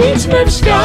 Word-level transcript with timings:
Idźmy 0.00 0.46
w 0.46 0.50
świat. 0.50 0.80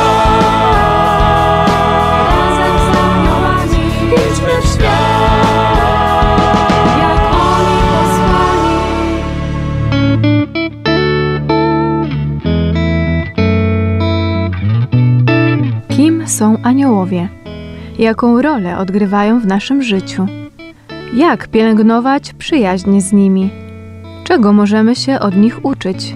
Razem 2.30 2.78
z 2.78 2.98
aniołami, 2.98 3.88
Idźmy 4.14 4.62
w 4.62 4.66
świat. 4.74 6.16
oni 7.34 7.78
posłani. 7.92 8.76
Kim 15.90 16.28
są 16.28 16.58
aniołowie? 16.64 17.30
Jaką 18.00 18.42
rolę 18.42 18.78
odgrywają 18.78 19.40
w 19.40 19.46
naszym 19.48 19.84
życiu? 19.84 20.26
Jak 21.14 21.48
pielęgnować 21.48 22.34
przyjaźń 22.34 23.00
z 23.00 23.14
nimi? 23.14 23.50
Czego 24.24 24.54
możemy 24.54 24.96
się 24.96 25.20
od 25.20 25.36
nich 25.38 25.66
uczyć? 25.66 26.16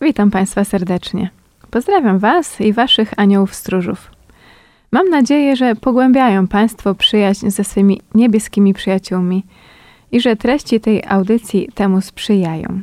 Witam 0.00 0.30
Państwa 0.30 0.64
serdecznie. 0.64 1.30
Pozdrawiam 1.70 2.18
Was 2.18 2.60
i 2.60 2.72
Waszych 2.72 3.12
aniołów 3.16 3.54
stróżów. 3.54 4.10
Mam 4.92 5.08
nadzieję, 5.08 5.56
że 5.56 5.76
pogłębiają 5.76 6.48
Państwo 6.48 6.94
przyjaźń 6.94 7.50
ze 7.50 7.64
swymi 7.64 8.00
niebieskimi 8.14 8.74
przyjaciółmi 8.74 9.44
i 10.12 10.20
że 10.20 10.36
treści 10.36 10.80
tej 10.80 11.02
audycji 11.08 11.68
temu 11.74 12.00
sprzyjają. 12.00 12.80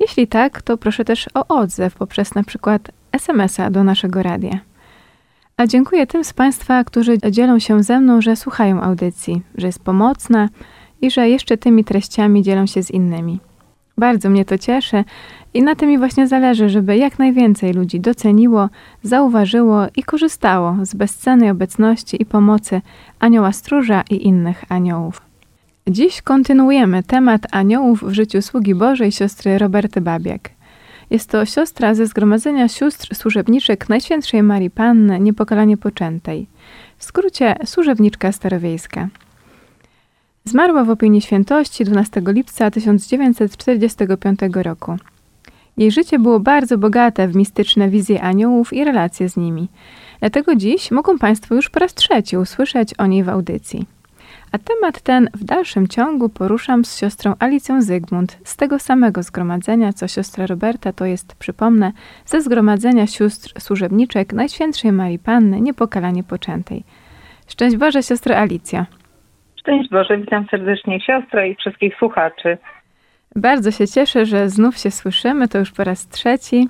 Jeśli 0.00 0.28
tak, 0.28 0.62
to 0.62 0.76
proszę 0.76 1.04
też 1.04 1.28
o 1.34 1.46
odzew 1.48 1.94
poprzez 1.94 2.34
na 2.34 2.42
przykład 2.42 2.90
SMS-a 3.12 3.70
do 3.70 3.84
naszego 3.84 4.22
radia. 4.22 4.58
A 5.56 5.66
dziękuję 5.66 6.06
tym 6.06 6.24
z 6.24 6.32
Państwa, 6.32 6.84
którzy 6.84 7.18
dzielą 7.30 7.58
się 7.58 7.82
ze 7.82 8.00
mną, 8.00 8.20
że 8.20 8.36
słuchają 8.36 8.82
audycji, 8.82 9.42
że 9.54 9.66
jest 9.66 9.82
pomocna 9.84 10.48
i 11.02 11.10
że 11.10 11.28
jeszcze 11.28 11.56
tymi 11.56 11.84
treściami 11.84 12.42
dzielą 12.42 12.66
się 12.66 12.82
z 12.82 12.90
innymi. 12.90 13.40
Bardzo 13.98 14.30
mnie 14.30 14.44
to 14.44 14.58
cieszy 14.58 15.04
i 15.54 15.62
na 15.62 15.74
tym 15.74 15.88
mi 15.88 15.98
właśnie 15.98 16.28
zależy, 16.28 16.68
żeby 16.68 16.96
jak 16.96 17.18
najwięcej 17.18 17.72
ludzi 17.72 18.00
doceniło, 18.00 18.68
zauważyło 19.02 19.86
i 19.96 20.02
korzystało 20.02 20.76
z 20.82 20.94
bezcennej 20.94 21.50
obecności 21.50 22.22
i 22.22 22.26
pomocy 22.26 22.80
anioła 23.20 23.52
stróża 23.52 24.02
i 24.10 24.26
innych 24.26 24.64
aniołów. 24.68 25.22
Dziś 25.88 26.22
kontynuujemy 26.22 27.02
temat 27.02 27.46
aniołów 27.50 28.02
w 28.02 28.12
życiu 28.12 28.42
sługi 28.42 28.74
Bożej 28.74 29.12
siostry 29.12 29.58
Roberty 29.58 30.00
Babiak. 30.00 30.50
Jest 31.10 31.30
to 31.30 31.46
siostra 31.46 31.94
ze 31.94 32.06
zgromadzenia 32.06 32.68
sióstr 32.68 33.14
służebniczek 33.14 33.88
Najświętszej 33.88 34.42
Marii 34.42 34.70
Panny 34.70 35.20
Niepokalanie 35.20 35.76
Poczętej. 35.76 36.46
W 36.98 37.04
skrócie 37.04 37.56
służebniczka 37.64 38.32
starowiejska. 38.32 39.08
Zmarła 40.44 40.84
w 40.84 40.90
opinii 40.90 41.20
świętości 41.20 41.84
12 41.84 42.22
lipca 42.26 42.70
1945 42.70 44.40
roku. 44.54 44.96
Jej 45.76 45.90
życie 45.90 46.18
było 46.18 46.40
bardzo 46.40 46.78
bogate 46.78 47.28
w 47.28 47.36
mistyczne 47.36 47.88
wizje 47.88 48.22
aniołów 48.22 48.72
i 48.72 48.84
relacje 48.84 49.28
z 49.28 49.36
nimi. 49.36 49.68
Dlatego 50.20 50.54
dziś 50.54 50.90
mogą 50.90 51.18
Państwo 51.18 51.54
już 51.54 51.70
po 51.70 51.78
raz 51.78 51.94
trzeci 51.94 52.36
usłyszeć 52.36 52.94
o 52.98 53.06
niej 53.06 53.24
w 53.24 53.28
audycji. 53.28 53.86
A 54.52 54.58
temat 54.58 55.02
ten 55.02 55.28
w 55.34 55.44
dalszym 55.44 55.88
ciągu 55.88 56.28
poruszam 56.28 56.84
z 56.84 56.98
siostrą 56.98 57.34
Alicją 57.38 57.82
Zygmunt 57.82 58.38
z 58.44 58.56
tego 58.56 58.78
samego 58.78 59.22
zgromadzenia, 59.22 59.92
co 59.92 60.08
siostra 60.08 60.46
Roberta, 60.46 60.92
to 60.92 61.04
jest, 61.04 61.38
przypomnę, 61.38 61.92
ze 62.24 62.40
zgromadzenia 62.40 63.06
sióstr 63.06 63.60
służebniczek 63.60 64.32
Najświętszej 64.32 64.92
Marii 64.92 65.18
Panny 65.18 65.60
Niepokalanie 65.60 66.24
Poczętej. 66.24 66.82
Szczęść 67.48 67.76
Boże, 67.76 68.02
siostra 68.02 68.36
Alicja. 68.36 68.86
Szczęść 69.60 69.90
Boże, 69.90 70.18
witam 70.18 70.46
serdecznie 70.50 71.00
siostrę 71.00 71.48
i 71.48 71.54
wszystkich 71.54 71.94
słuchaczy. 71.98 72.58
Bardzo 73.36 73.70
się 73.70 73.88
cieszę, 73.88 74.26
że 74.26 74.50
znów 74.50 74.78
się 74.78 74.90
słyszymy, 74.90 75.48
to 75.48 75.58
już 75.58 75.70
po 75.70 75.84
raz 75.84 76.08
trzeci. 76.08 76.68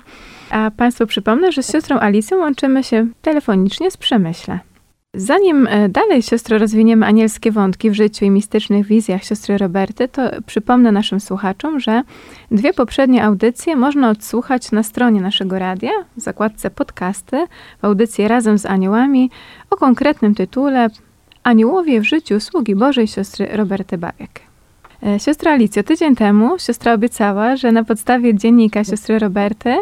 A 0.49 0.71
Państwu 0.71 1.07
przypomnę, 1.07 1.51
że 1.51 1.63
z 1.63 1.71
siostrą 1.71 1.99
Alicją 1.99 2.37
łączymy 2.37 2.83
się 2.83 3.07
telefonicznie 3.21 3.91
z 3.91 3.97
Przemyśla. 3.97 4.59
Zanim 5.17 5.67
e, 5.67 5.89
dalej, 5.89 6.21
siostro, 6.21 6.57
rozwiniemy 6.57 7.05
anielskie 7.05 7.51
wątki 7.51 7.91
w 7.91 7.93
życiu 7.93 8.25
i 8.25 8.29
mistycznych 8.29 8.85
wizjach 8.85 9.23
siostry 9.23 9.57
Roberty, 9.57 10.07
to 10.07 10.21
przypomnę 10.45 10.91
naszym 10.91 11.19
słuchaczom, 11.19 11.79
że 11.79 12.01
dwie 12.51 12.73
poprzednie 12.73 13.23
audycje 13.23 13.75
można 13.75 14.09
odsłuchać 14.09 14.71
na 14.71 14.83
stronie 14.83 15.21
naszego 15.21 15.59
radia, 15.59 15.91
w 16.17 16.21
zakładce 16.21 16.71
podcasty, 16.71 17.45
w 17.81 17.85
audycji 17.85 18.27
Razem 18.27 18.57
z 18.57 18.65
Aniołami 18.65 19.29
o 19.69 19.77
konkretnym 19.77 20.35
tytule 20.35 20.89
Aniołowie 21.43 22.01
w 22.01 22.03
życiu 22.03 22.39
sługi 22.39 22.75
Bożej 22.75 23.07
siostry 23.07 23.47
Roberty 23.51 23.97
Babiak. 23.97 24.54
E, 25.03 25.19
Siostra 25.19 25.51
Alicjo, 25.51 25.83
tydzień 25.83 26.15
temu 26.15 26.59
siostra 26.59 26.93
obiecała, 26.93 27.55
że 27.55 27.71
na 27.71 27.83
podstawie 27.83 28.35
dziennika 28.35 28.83
siostry 28.83 29.19
Roberty 29.19 29.75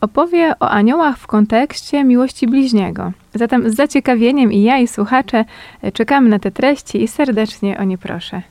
opowie 0.00 0.52
o 0.60 0.70
aniołach 0.70 1.16
w 1.18 1.26
kontekście 1.26 2.04
miłości 2.04 2.46
bliźniego. 2.46 3.12
Zatem 3.34 3.70
z 3.70 3.74
zaciekawieniem 3.74 4.52
i 4.52 4.62
ja 4.62 4.78
i 4.78 4.86
słuchacze 4.86 5.44
e, 5.82 5.92
czekamy 5.92 6.28
na 6.28 6.38
te 6.38 6.50
treści 6.50 7.02
i 7.02 7.08
serdecznie 7.08 7.78
o 7.78 7.84
nie 7.84 7.98
proszę. 7.98 8.42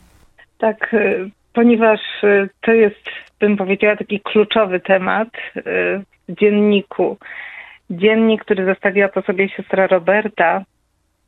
Tak, 0.57 0.93
y, 0.93 1.29
ponieważ 1.53 1.99
to 2.61 2.71
jest, 2.71 3.09
bym 3.39 3.57
powiedziała, 3.57 3.95
taki 3.95 4.19
kluczowy 4.19 4.79
temat 4.79 5.29
w 5.55 6.01
dzienniku. 6.29 7.17
Dziennik, 7.89 8.41
który 8.41 8.65
zostawiła 8.65 9.07
po 9.07 9.21
sobie 9.21 9.49
siostra 9.49 9.87
Roberta, 9.87 10.63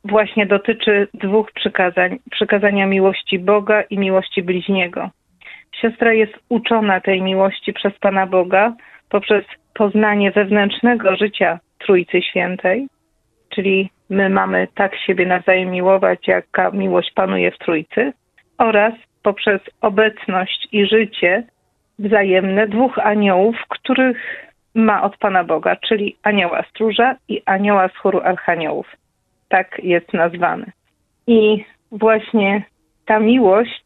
właśnie 0.04 0.46
dotyczy 0.46 1.08
dwóch 1.14 1.52
przykazań: 1.52 2.18
przykazania 2.30 2.86
miłości 2.86 3.38
Boga 3.38 3.82
i 3.82 3.98
miłości 3.98 4.42
bliźniego. 4.42 5.10
Siostra 5.80 6.12
jest 6.12 6.32
uczona 6.48 7.00
tej 7.00 7.22
miłości 7.22 7.72
przez 7.72 7.98
Pana 7.98 8.26
Boga 8.26 8.74
poprzez 9.08 9.44
poznanie 9.74 10.30
wewnętrznego 10.30 11.16
życia 11.16 11.58
Trójcy 11.78 12.22
Świętej, 12.22 12.86
czyli 13.48 13.90
my 14.10 14.30
mamy 14.30 14.68
tak 14.74 14.96
siebie 14.96 15.26
nawzajem 15.26 15.70
miłować, 15.70 16.28
jaka 16.28 16.70
miłość 16.70 17.12
panuje 17.12 17.50
w 17.50 17.58
Trójcy, 17.58 18.12
oraz 18.58 18.94
poprzez 19.22 19.60
obecność 19.80 20.68
i 20.72 20.86
życie 20.86 21.44
wzajemne 21.98 22.66
dwóch 22.66 22.98
aniołów, 22.98 23.56
których 23.68 24.46
ma 24.74 25.02
od 25.02 25.16
Pana 25.16 25.44
Boga, 25.44 25.76
czyli 25.76 26.16
anioła 26.22 26.62
stróża 26.70 27.16
i 27.28 27.42
anioła 27.46 27.88
z 27.88 27.96
chóru 27.96 28.20
archaniołów. 28.20 28.96
Tak 29.50 29.80
jest 29.82 30.12
nazwany. 30.12 30.72
I 31.26 31.64
właśnie 31.92 32.62
ta 33.06 33.20
miłość 33.20 33.84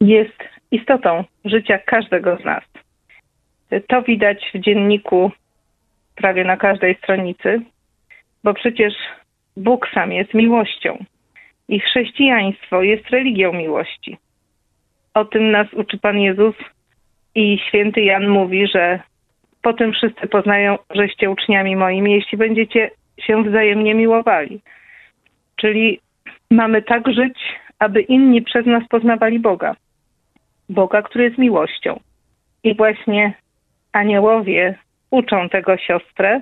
jest 0.00 0.38
istotą 0.70 1.24
życia 1.44 1.78
każdego 1.78 2.36
z 2.36 2.44
nas. 2.44 2.64
To 3.88 4.02
widać 4.02 4.50
w 4.54 4.58
dzienniku 4.58 5.30
prawie 6.14 6.44
na 6.44 6.56
każdej 6.56 6.94
stronicy, 6.94 7.60
bo 8.44 8.54
przecież 8.54 8.94
Bóg 9.56 9.88
sam 9.94 10.12
jest 10.12 10.34
miłością 10.34 11.04
i 11.68 11.80
chrześcijaństwo 11.80 12.82
jest 12.82 13.10
religią 13.10 13.52
miłości. 13.52 14.18
O 15.14 15.24
tym 15.24 15.50
nas 15.50 15.66
uczy 15.72 15.98
Pan 15.98 16.18
Jezus 16.18 16.54
i 17.34 17.58
święty 17.68 18.00
Jan 18.00 18.28
mówi, 18.28 18.66
że 18.66 19.00
po 19.62 19.72
tym 19.72 19.92
wszyscy 19.92 20.26
poznają, 20.26 20.78
żeście 20.90 21.30
uczniami 21.30 21.76
moimi, 21.76 22.12
jeśli 22.12 22.38
będziecie 22.38 22.90
się 23.20 23.42
wzajemnie 23.42 23.94
miłowali. 23.94 24.60
Czyli 25.56 26.00
mamy 26.50 26.82
tak 26.82 27.08
żyć, 27.08 27.38
aby 27.78 28.00
inni 28.00 28.42
przez 28.42 28.66
nas 28.66 28.82
poznawali 28.88 29.38
Boga. 29.38 29.76
Boga, 30.68 31.02
który 31.02 31.24
jest 31.24 31.38
miłością. 31.38 32.00
I 32.64 32.74
właśnie 32.74 33.32
aniołowie 33.92 34.74
uczą 35.10 35.48
tego 35.48 35.76
siostrę. 35.76 36.40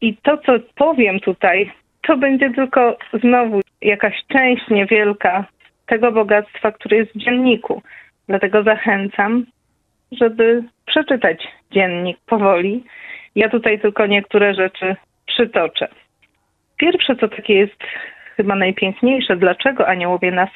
I 0.00 0.16
to, 0.16 0.38
co 0.38 0.52
powiem 0.74 1.20
tutaj, 1.20 1.72
to 2.02 2.16
będzie 2.16 2.50
tylko 2.50 2.96
znowu 3.22 3.60
jakaś 3.82 4.14
część 4.28 4.68
niewielka 4.70 5.44
tego 5.86 6.12
bogactwa, 6.12 6.72
które 6.72 6.96
jest 6.96 7.12
w 7.14 7.18
dzienniku. 7.18 7.82
Dlatego 8.28 8.62
zachęcam, 8.62 9.46
żeby 10.12 10.64
przeczytać 10.86 11.48
dziennik 11.70 12.18
powoli. 12.26 12.84
Ja 13.34 13.48
tutaj 13.48 13.80
tylko 13.80 14.06
niektóre 14.06 14.54
rzeczy 14.54 14.96
przytoczę. 15.26 15.88
Pierwsze, 16.76 17.16
co 17.16 17.28
takie 17.28 17.54
jest 17.54 17.82
chyba 18.36 18.54
najpiękniejsze, 18.54 19.36
dlaczego 19.36 19.88
aniołowie 19.88 20.30
nas 20.30 20.50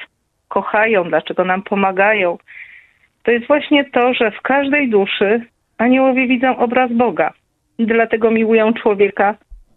kochają, 0.47 1.03
dlaczego 1.03 1.45
nam 1.45 1.63
pomagają, 1.63 2.37
to 3.23 3.31
jest 3.31 3.47
właśnie 3.47 3.85
to, 3.85 4.13
że 4.13 4.31
w 4.31 4.41
każdej 4.41 4.89
duszy 4.89 5.41
aniołowie 5.77 6.27
widzą 6.27 6.57
obraz 6.57 6.91
Boga 6.91 7.33
i 7.77 7.85
dlatego 7.85 8.31
miłują 8.31 8.73
człowieka 8.73 9.35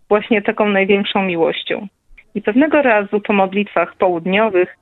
właśnie 0.08 0.42
taką 0.42 0.68
największą 0.68 1.22
miłością. 1.22 1.86
I 2.34 2.42
pewnego 2.42 2.82
razu 2.82 3.20
po 3.20 3.32
modlitwach 3.32 3.96
południowych 3.96 4.76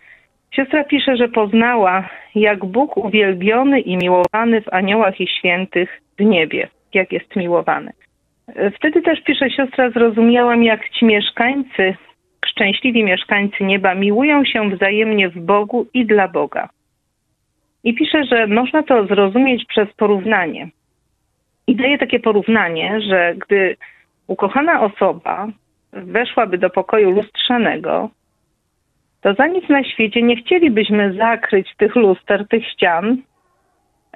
siostra 0.50 0.84
pisze, 0.84 1.16
że 1.16 1.28
poznała, 1.28 2.08
jak 2.34 2.64
Bóg 2.64 2.96
uwielbiony 2.96 3.81
i 3.81 3.96
miłowany 3.96 4.60
w 4.60 4.72
aniołach 4.72 5.20
i 5.20 5.28
świętych 5.38 6.00
w 6.19 6.25
niebie, 6.25 6.69
jak 6.94 7.12
jest 7.12 7.37
miłowany. 7.37 7.93
Wtedy 8.76 9.02
też 9.02 9.20
pisze 9.20 9.50
siostra, 9.50 9.90
zrozumiałam, 9.90 10.64
jak 10.64 10.90
ci 10.90 11.04
mieszkańcy, 11.04 11.94
szczęśliwi 12.46 13.04
mieszkańcy 13.04 13.64
nieba, 13.64 13.94
miłują 13.94 14.44
się 14.44 14.70
wzajemnie 14.70 15.28
w 15.28 15.38
Bogu 15.38 15.86
i 15.94 16.06
dla 16.06 16.28
Boga. 16.28 16.68
I 17.84 17.94
pisze, 17.94 18.24
że 18.24 18.46
można 18.46 18.82
to 18.82 19.06
zrozumieć 19.06 19.64
przez 19.64 19.92
porównanie. 19.92 20.68
I 21.66 21.76
daje 21.76 21.98
takie 21.98 22.20
porównanie, 22.20 23.00
że 23.00 23.34
gdy 23.34 23.76
ukochana 24.26 24.80
osoba 24.80 25.48
weszłaby 25.92 26.58
do 26.58 26.70
pokoju 26.70 27.10
lustrzanego, 27.10 28.10
to 29.20 29.34
za 29.34 29.46
nic 29.46 29.68
na 29.68 29.84
świecie 29.84 30.22
nie 30.22 30.36
chcielibyśmy 30.36 31.12
zakryć 31.12 31.76
tych 31.76 31.96
luster, 31.96 32.48
tych 32.48 32.66
ścian, 32.68 33.22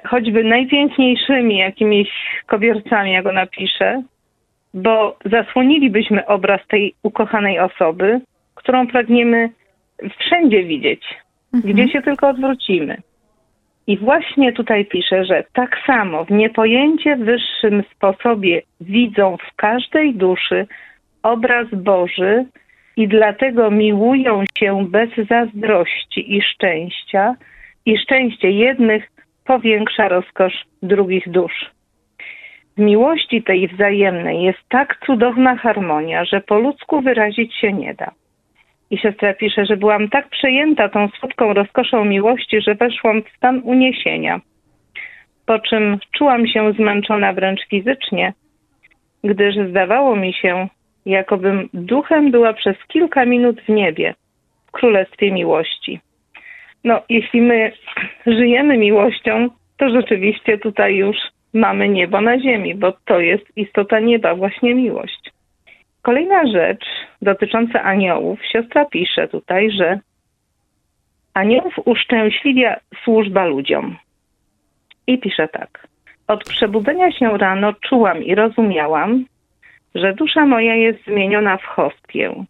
choćby 0.05 0.43
najpiękniejszymi 0.43 1.57
jakimiś 1.57 2.09
kobiercami, 2.45 3.11
jak 3.11 3.25
ona 3.25 3.45
pisze, 3.45 4.03
bo 4.73 5.17
zasłonilibyśmy 5.25 6.25
obraz 6.25 6.67
tej 6.67 6.93
ukochanej 7.03 7.59
osoby, 7.59 8.21
którą 8.55 8.87
pragniemy 8.87 9.49
wszędzie 10.19 10.63
widzieć, 10.63 11.23
Mhm. 11.53 11.73
gdzie 11.73 11.93
się 11.93 12.01
tylko 12.01 12.29
odwrócimy. 12.29 12.97
I 13.87 13.97
właśnie 13.97 14.53
tutaj 14.53 14.85
pisze, 14.85 15.25
że 15.25 15.43
tak 15.53 15.77
samo 15.87 16.25
w 16.25 16.31
niepojęcie 16.31 17.15
wyższym 17.15 17.83
sposobie 17.95 18.61
widzą 18.81 19.37
w 19.37 19.55
każdej 19.55 20.15
duszy 20.15 20.67
obraz 21.23 21.67
Boży 21.73 22.45
i 22.97 23.07
dlatego 23.07 23.71
miłują 23.71 24.43
się 24.57 24.87
bez 24.89 25.09
zazdrości 25.29 26.35
i 26.37 26.41
szczęścia, 26.41 27.35
i 27.85 27.97
szczęście 27.97 28.51
jednych 28.51 29.11
powiększa 29.45 30.07
rozkosz 30.07 30.65
drugich 30.83 31.29
dusz. 31.29 31.71
W 32.77 32.81
miłości 32.81 33.43
tej 33.43 33.67
wzajemnej 33.67 34.43
jest 34.43 34.59
tak 34.69 34.99
cudowna 35.05 35.55
harmonia, 35.55 36.25
że 36.25 36.41
po 36.41 36.59
ludzku 36.59 37.01
wyrazić 37.01 37.55
się 37.55 37.73
nie 37.73 37.93
da. 37.93 38.11
I 38.91 38.97
siostra 38.97 39.33
pisze, 39.33 39.65
że 39.65 39.77
byłam 39.77 40.09
tak 40.09 40.29
przejęta 40.29 40.89
tą 40.89 41.07
słodką 41.07 41.53
rozkoszą 41.53 42.05
miłości, 42.05 42.61
że 42.61 42.75
weszłam 42.75 43.23
w 43.23 43.29
stan 43.37 43.61
uniesienia. 43.63 44.41
Po 45.45 45.59
czym 45.59 45.99
czułam 46.17 46.47
się 46.47 46.73
zmęczona 46.73 47.33
wręcz 47.33 47.67
fizycznie, 47.69 48.33
gdyż 49.23 49.55
zdawało 49.69 50.15
mi 50.15 50.33
się, 50.33 50.67
jakobym 51.05 51.69
duchem 51.73 52.31
była 52.31 52.53
przez 52.53 52.75
kilka 52.87 53.25
minut 53.25 53.61
w 53.61 53.69
niebie, 53.69 54.13
w 54.67 54.71
królestwie 54.71 55.31
miłości. 55.31 55.99
No, 56.83 57.01
jeśli 57.09 57.41
my 57.41 57.71
żyjemy 58.27 58.77
miłością, 58.77 59.49
to 59.77 59.89
rzeczywiście 59.89 60.57
tutaj 60.57 60.95
już 60.95 61.17
mamy 61.53 61.89
niebo 61.89 62.21
na 62.21 62.39
ziemi, 62.39 62.75
bo 62.75 62.93
to 63.05 63.19
jest 63.19 63.57
istota 63.57 63.99
nieba, 63.99 64.35
właśnie 64.35 64.75
miłość. 64.75 65.31
Kolejna 66.01 66.47
rzecz 66.47 66.85
dotycząca 67.21 67.83
aniołów. 67.83 68.39
Siostra 68.51 68.85
pisze 68.85 69.27
tutaj, 69.27 69.71
że 69.71 69.99
aniołów 71.33 71.73
uszczęśliwia 71.85 72.79
służba 73.03 73.45
ludziom. 73.45 73.97
I 75.07 75.17
pisze 75.17 75.47
tak. 75.47 75.87
Od 76.27 76.43
przebudzenia 76.43 77.11
się 77.11 77.37
rano 77.37 77.73
czułam 77.73 78.23
i 78.23 78.35
rozumiałam, 78.35 79.25
że 79.95 80.13
dusza 80.13 80.45
moja 80.45 80.75
jest 80.75 81.03
zmieniona 81.05 81.57
w 81.57 81.63
hostię. 81.63 82.45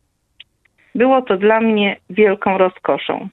Było 0.96 1.22
to 1.22 1.38
dla 1.38 1.60
mnie 1.62 1.96
wielką 2.10 2.58
rozkoszą. 2.58 3.28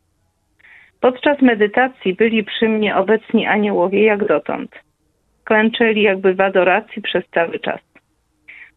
Podczas 1.00 1.42
medytacji 1.42 2.14
byli 2.14 2.44
przy 2.44 2.68
mnie 2.68 2.96
obecni 2.96 3.46
aniołowie 3.46 4.04
jak 4.04 4.26
dotąd. 4.26 4.70
Klęczeli 5.50 6.02
jakby 6.02 6.34
w 6.34 6.40
adoracji 6.40 7.02
przez 7.02 7.24
cały 7.34 7.58
czas. 7.58 7.80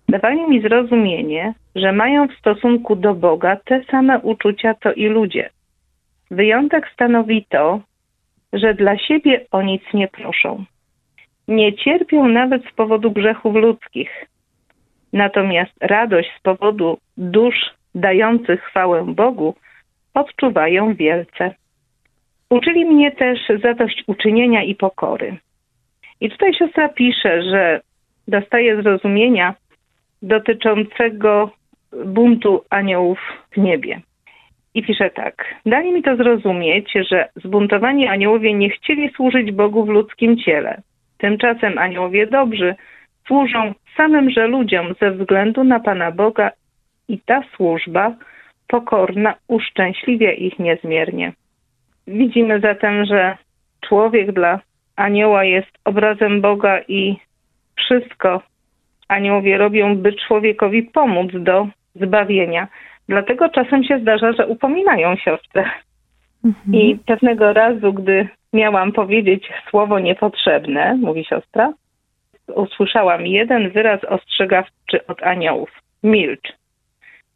Dawali 0.09 0.49
mi 0.49 0.61
zrozumienie, 0.61 1.53
że 1.75 1.91
mają 1.91 2.27
w 2.27 2.33
stosunku 2.33 2.95
do 2.95 3.13
Boga 3.13 3.55
te 3.55 3.83
same 3.83 4.19
uczucia 4.19 4.73
co 4.83 4.93
i 4.93 5.05
ludzie. 5.05 5.49
Wyjątek 6.31 6.89
stanowi 6.93 7.45
to, 7.49 7.79
że 8.53 8.73
dla 8.73 8.97
siebie 8.97 9.45
o 9.51 9.61
nic 9.61 9.81
nie 9.93 10.07
proszą. 10.07 10.65
Nie 11.47 11.73
cierpią 11.73 12.27
nawet 12.27 12.65
z 12.65 12.71
powodu 12.71 13.11
grzechów 13.11 13.55
ludzkich. 13.55 14.25
Natomiast 15.13 15.73
radość 15.81 16.29
z 16.39 16.41
powodu 16.41 16.97
dusz 17.17 17.73
dających 17.95 18.63
chwałę 18.63 19.05
Bogu 19.07 19.55
odczuwają 20.13 20.93
wielce. 20.93 21.55
Uczyli 22.49 22.85
mnie 22.85 23.11
też 23.11 23.39
zadośćuczynienia 23.61 24.63
i 24.63 24.75
pokory. 24.75 25.37
I 26.23 26.29
tutaj 26.29 26.53
siostra 26.53 26.89
pisze, 26.89 27.43
że 27.43 27.81
dostaje 28.27 28.81
zrozumienia 28.81 29.55
dotyczącego 30.21 31.49
buntu 32.05 32.63
aniołów 32.69 33.19
w 33.51 33.57
niebie. 33.57 34.01
I 34.73 34.83
pisze 34.83 35.09
tak. 35.09 35.55
Dali 35.65 35.91
mi 35.91 36.03
to 36.03 36.15
zrozumieć, 36.15 36.93
że 37.09 37.29
zbuntowani 37.35 38.07
aniołowie 38.07 38.53
nie 38.53 38.69
chcieli 38.69 39.09
służyć 39.09 39.51
Bogu 39.51 39.85
w 39.85 39.89
ludzkim 39.89 40.37
ciele. 40.37 40.81
Tymczasem 41.17 41.77
aniołowie 41.77 42.27
dobrzy 42.27 42.75
służą 43.27 43.73
samymże 43.97 44.47
ludziom 44.47 44.93
ze 45.01 45.11
względu 45.11 45.63
na 45.63 45.79
Pana 45.79 46.11
Boga 46.11 46.51
i 47.07 47.19
ta 47.19 47.43
służba 47.55 48.15
pokorna 48.67 49.33
uszczęśliwia 49.47 50.31
ich 50.31 50.59
niezmiernie. 50.59 51.33
Widzimy 52.07 52.59
zatem, 52.59 53.05
że 53.05 53.37
człowiek 53.81 54.31
dla 54.31 54.59
anioła 54.95 55.43
jest 55.43 55.71
obrazem 55.85 56.41
Boga 56.41 56.81
i 56.87 57.15
wszystko 57.75 58.41
aniołowie 59.07 59.57
robią, 59.57 59.97
by 59.97 60.13
człowiekowi 60.13 60.83
pomóc 60.83 61.31
do 61.33 61.67
zbawienia. 61.95 62.67
Dlatego 63.09 63.49
czasem 63.49 63.83
się 63.83 63.99
zdarza, 63.99 64.33
że 64.33 64.47
upominają 64.47 65.15
siostrę. 65.15 65.65
Mhm. 66.45 66.75
I 66.75 66.97
pewnego 67.05 67.53
razu, 67.53 67.93
gdy 67.93 68.27
miałam 68.53 68.91
powiedzieć 68.91 69.49
słowo 69.69 69.99
niepotrzebne, 69.99 70.97
mówi 71.01 71.25
siostra, 71.25 71.73
usłyszałam 72.47 73.27
jeden 73.27 73.69
wyraz 73.69 74.03
ostrzegawczy 74.03 75.07
od 75.07 75.23
aniołów. 75.23 75.69
Milcz. 76.03 76.53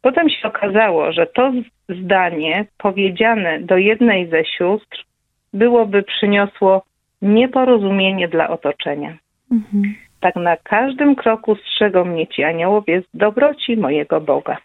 Potem 0.02 0.30
się 0.30 0.48
okazało, 0.48 1.12
że 1.12 1.26
to 1.26 1.52
zdanie 1.88 2.66
powiedziane 2.78 3.60
do 3.60 3.76
jednej 3.76 4.28
ze 4.28 4.44
sióstr 4.44 5.04
byłoby 5.52 6.02
przyniosło 6.02 6.82
nieporozumienie 7.22 8.28
dla 8.28 8.48
otoczenia. 8.48 9.16
Mhm. 9.52 9.94
Tak 10.20 10.36
na 10.36 10.56
każdym 10.56 11.14
kroku 11.16 11.54
strzegą 11.56 12.04
mnie 12.04 12.26
ci 12.26 12.44
aniołowie 12.44 13.02
z 13.02 13.16
dobroci 13.16 13.76
mojego 13.76 14.20
Boga. 14.20 14.56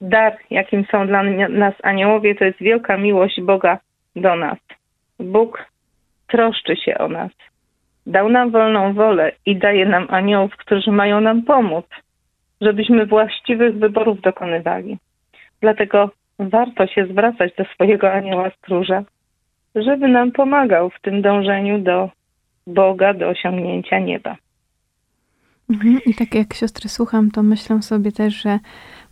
Dar, 0.00 0.36
jakim 0.50 0.84
są 0.84 1.06
dla 1.06 1.22
nas 1.48 1.74
aniołowie, 1.82 2.34
to 2.34 2.44
jest 2.44 2.58
wielka 2.58 2.96
miłość 2.96 3.40
Boga 3.40 3.78
do 4.16 4.36
nas. 4.36 4.58
Bóg 5.20 5.64
troszczy 6.26 6.76
się 6.76 6.98
o 6.98 7.08
nas. 7.08 7.30
Dał 8.06 8.28
nam 8.28 8.50
wolną 8.50 8.94
wolę 8.94 9.32
i 9.46 9.56
daje 9.56 9.86
nam 9.86 10.06
aniołów, 10.10 10.56
którzy 10.56 10.90
mają 10.90 11.20
nam 11.20 11.42
pomóc, 11.42 11.86
żebyśmy 12.60 13.06
właściwych 13.06 13.78
wyborów 13.78 14.20
dokonywali. 14.20 14.98
Dlatego 15.60 16.10
warto 16.38 16.86
się 16.86 17.06
zwracać 17.06 17.54
do 17.58 17.64
swojego 17.64 18.12
anioła 18.12 18.50
stróża, 18.50 19.02
żeby 19.82 20.08
nam 20.08 20.32
pomagał 20.32 20.90
w 20.90 21.00
tym 21.00 21.22
dążeniu 21.22 21.78
do 21.78 22.10
Boga, 22.66 23.14
do 23.14 23.28
osiągnięcia 23.28 23.98
nieba. 23.98 24.36
Mhm. 25.70 25.98
I 26.06 26.14
tak 26.14 26.34
jak 26.34 26.54
siostry 26.54 26.88
słucham, 26.88 27.30
to 27.30 27.42
myślę 27.42 27.82
sobie 27.82 28.12
też, 28.12 28.34
że 28.34 28.58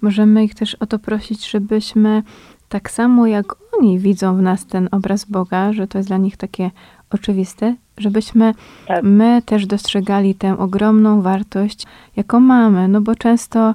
możemy 0.03 0.45
ich 0.45 0.55
też 0.55 0.75
o 0.75 0.87
to 0.87 0.99
prosić, 0.99 1.51
żebyśmy 1.51 2.23
tak 2.69 2.91
samo 2.91 3.27
jak 3.27 3.47
oni 3.79 3.99
widzą 3.99 4.37
w 4.37 4.43
nas 4.43 4.67
ten 4.67 4.89
obraz 4.93 5.25
Boga, 5.25 5.73
że 5.73 5.87
to 5.87 5.99
jest 5.99 6.09
dla 6.09 6.17
nich 6.17 6.37
takie 6.37 6.71
oczywiste, 7.11 7.75
żebyśmy 7.99 8.55
Tak. 8.87 9.03
my 9.03 9.43
też 9.43 9.67
dostrzegali 9.67 10.35
tę 10.35 10.59
ogromną 10.59 11.23
wartość, 11.23 11.87
jaką 12.17 12.41
mamy, 12.41 12.89
no 12.89 13.01
bo 13.01 13.15
często 13.15 13.75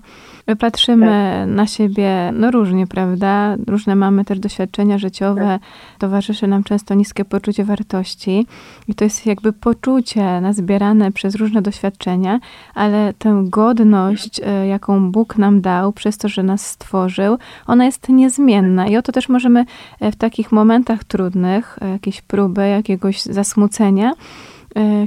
patrzymy 0.59 1.45
na 1.47 1.67
siebie, 1.67 2.31
no 2.33 2.51
różnie, 2.51 2.87
prawda? 2.87 3.55
Różne 3.67 3.95
mamy 3.95 4.25
też 4.25 4.39
doświadczenia 4.39 4.97
życiowe, 4.97 5.59
towarzyszy 5.99 6.47
nam 6.47 6.63
często 6.63 6.93
niskie 6.93 7.25
poczucie 7.25 7.63
wartości 7.63 8.47
i 8.87 8.95
to 8.95 9.03
jest 9.03 9.25
jakby 9.25 9.53
poczucie 9.53 10.41
nazbierane 10.41 11.11
przez 11.11 11.35
różne 11.35 11.61
doświadczenia, 11.61 12.39
ale 12.75 13.13
tę 13.13 13.43
godność, 13.45 14.41
e, 14.43 14.67
jaką 14.67 15.11
Bóg 15.11 15.37
nam 15.37 15.61
dał 15.61 15.91
przez 15.93 16.17
to, 16.17 16.29
że 16.29 16.43
nas 16.43 16.65
stworzył, 16.67 17.37
ona 17.67 17.85
jest 17.85 18.09
niezmienna. 18.09 18.87
I 18.87 18.97
o 18.97 19.01
to 19.01 19.11
też 19.11 19.29
możemy 19.29 19.65
e, 19.99 20.11
w 20.11 20.15
takich 20.15 20.51
momentach 20.51 21.03
trudnych, 21.03 21.79
e, 21.81 21.89
jakiejś 21.89 22.21
próby, 22.21 22.67
jakiegoś 22.67 23.23
zasmucenia, 23.23 24.13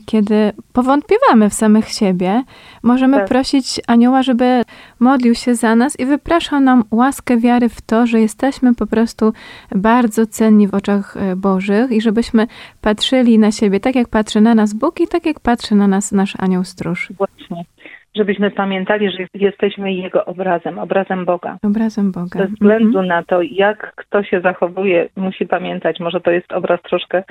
kiedy 0.06 0.52
powątpiewamy 0.72 1.50
w 1.50 1.54
samych 1.54 1.88
siebie, 1.88 2.42
możemy 2.82 3.16
Tak. 3.16 3.28
prosić 3.28 3.80
anioła, 3.88 4.22
żeby 4.22 4.62
modlił 5.00 5.34
się 5.34 5.54
za 5.54 5.76
nas 5.76 6.00
i 6.00 6.06
wypraszał 6.06 6.60
nam 6.60 6.84
łaskę 6.90 7.36
wiary 7.38 7.68
w 7.68 7.80
to, 7.80 8.06
że 8.06 8.20
jesteśmy 8.20 8.74
po 8.74 8.86
prostu 8.86 9.32
bardzo 9.74 10.26
cenni 10.26 10.68
w 10.68 10.74
oczach 10.74 11.16
e, 11.16 11.36
Bożych 11.36 11.90
i 11.90 12.00
żebyśmy 12.00 12.46
patrzyli 12.80 13.38
na 13.38 13.52
siebie 13.52 13.80
tak, 13.80 13.94
jak 13.94 14.08
patrzy 14.08 14.40
na 14.40 14.54
nas 14.54 14.74
Bóg 14.74 15.00
i 15.00 15.08
tak, 15.08 15.26
jak 15.26 15.40
patrzy 15.40 15.74
na 15.74 15.88
nas 15.88 16.12
nasz 16.12 16.34
anioł 16.38 16.64
stróż. 16.64 17.12
Właśnie. 17.18 17.64
Żebyśmy 18.16 18.50
pamiętali, 18.50 19.10
że 19.10 19.18
jesteśmy 19.34 19.94
Jego 19.94 20.24
obrazem, 20.24 20.78
obrazem 20.78 21.24
Boga. 21.24 21.58
Obrazem 21.62 22.12
Boga. 22.12 22.38
Bez 22.40 22.50
względu 22.50 22.86
Mhm. 22.98 23.06
na 23.06 23.22
to, 23.22 23.42
jak 23.42 23.92
kto 23.96 24.22
się 24.22 24.40
zachowuje, 24.40 25.08
musi 25.16 25.46
pamiętać, 25.46 26.00
może 26.00 26.20
to 26.20 26.30
jest 26.30 26.52
obraz 26.52 26.82
troszkę 26.82 27.24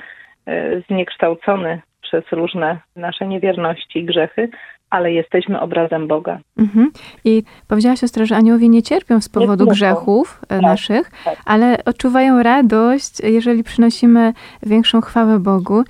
e, 0.46 0.80
zniekształcony 0.80 1.80
przez 2.14 2.38
różne 2.38 2.80
nasze 2.96 3.26
niewierności 3.26 3.98
i 3.98 4.04
grzechy, 4.04 4.48
ale 4.90 5.12
jesteśmy 5.12 5.60
obrazem 5.60 6.08
Boga. 6.08 6.38
Mhm. 6.58 6.90
I 7.24 7.42
powiedziała 7.68 7.96
siostra, 7.96 8.24
że 8.24 8.36
aniołowie 8.36 8.68
nie 8.68 8.82
cierpią 8.82 9.20
z 9.20 9.28
powodu 9.28 9.66
grzechów 9.66 10.40
e, 10.48 10.60
naszych, 10.60 11.10
tak. 11.24 11.38
ale 11.46 11.84
odczuwają 11.84 12.42
radość, 12.42 13.20
jeżeli 13.20 13.64
przynosimy 13.64 14.32
większą 14.62 15.00
chwałę 15.00 15.38
Bogu. 15.38 15.84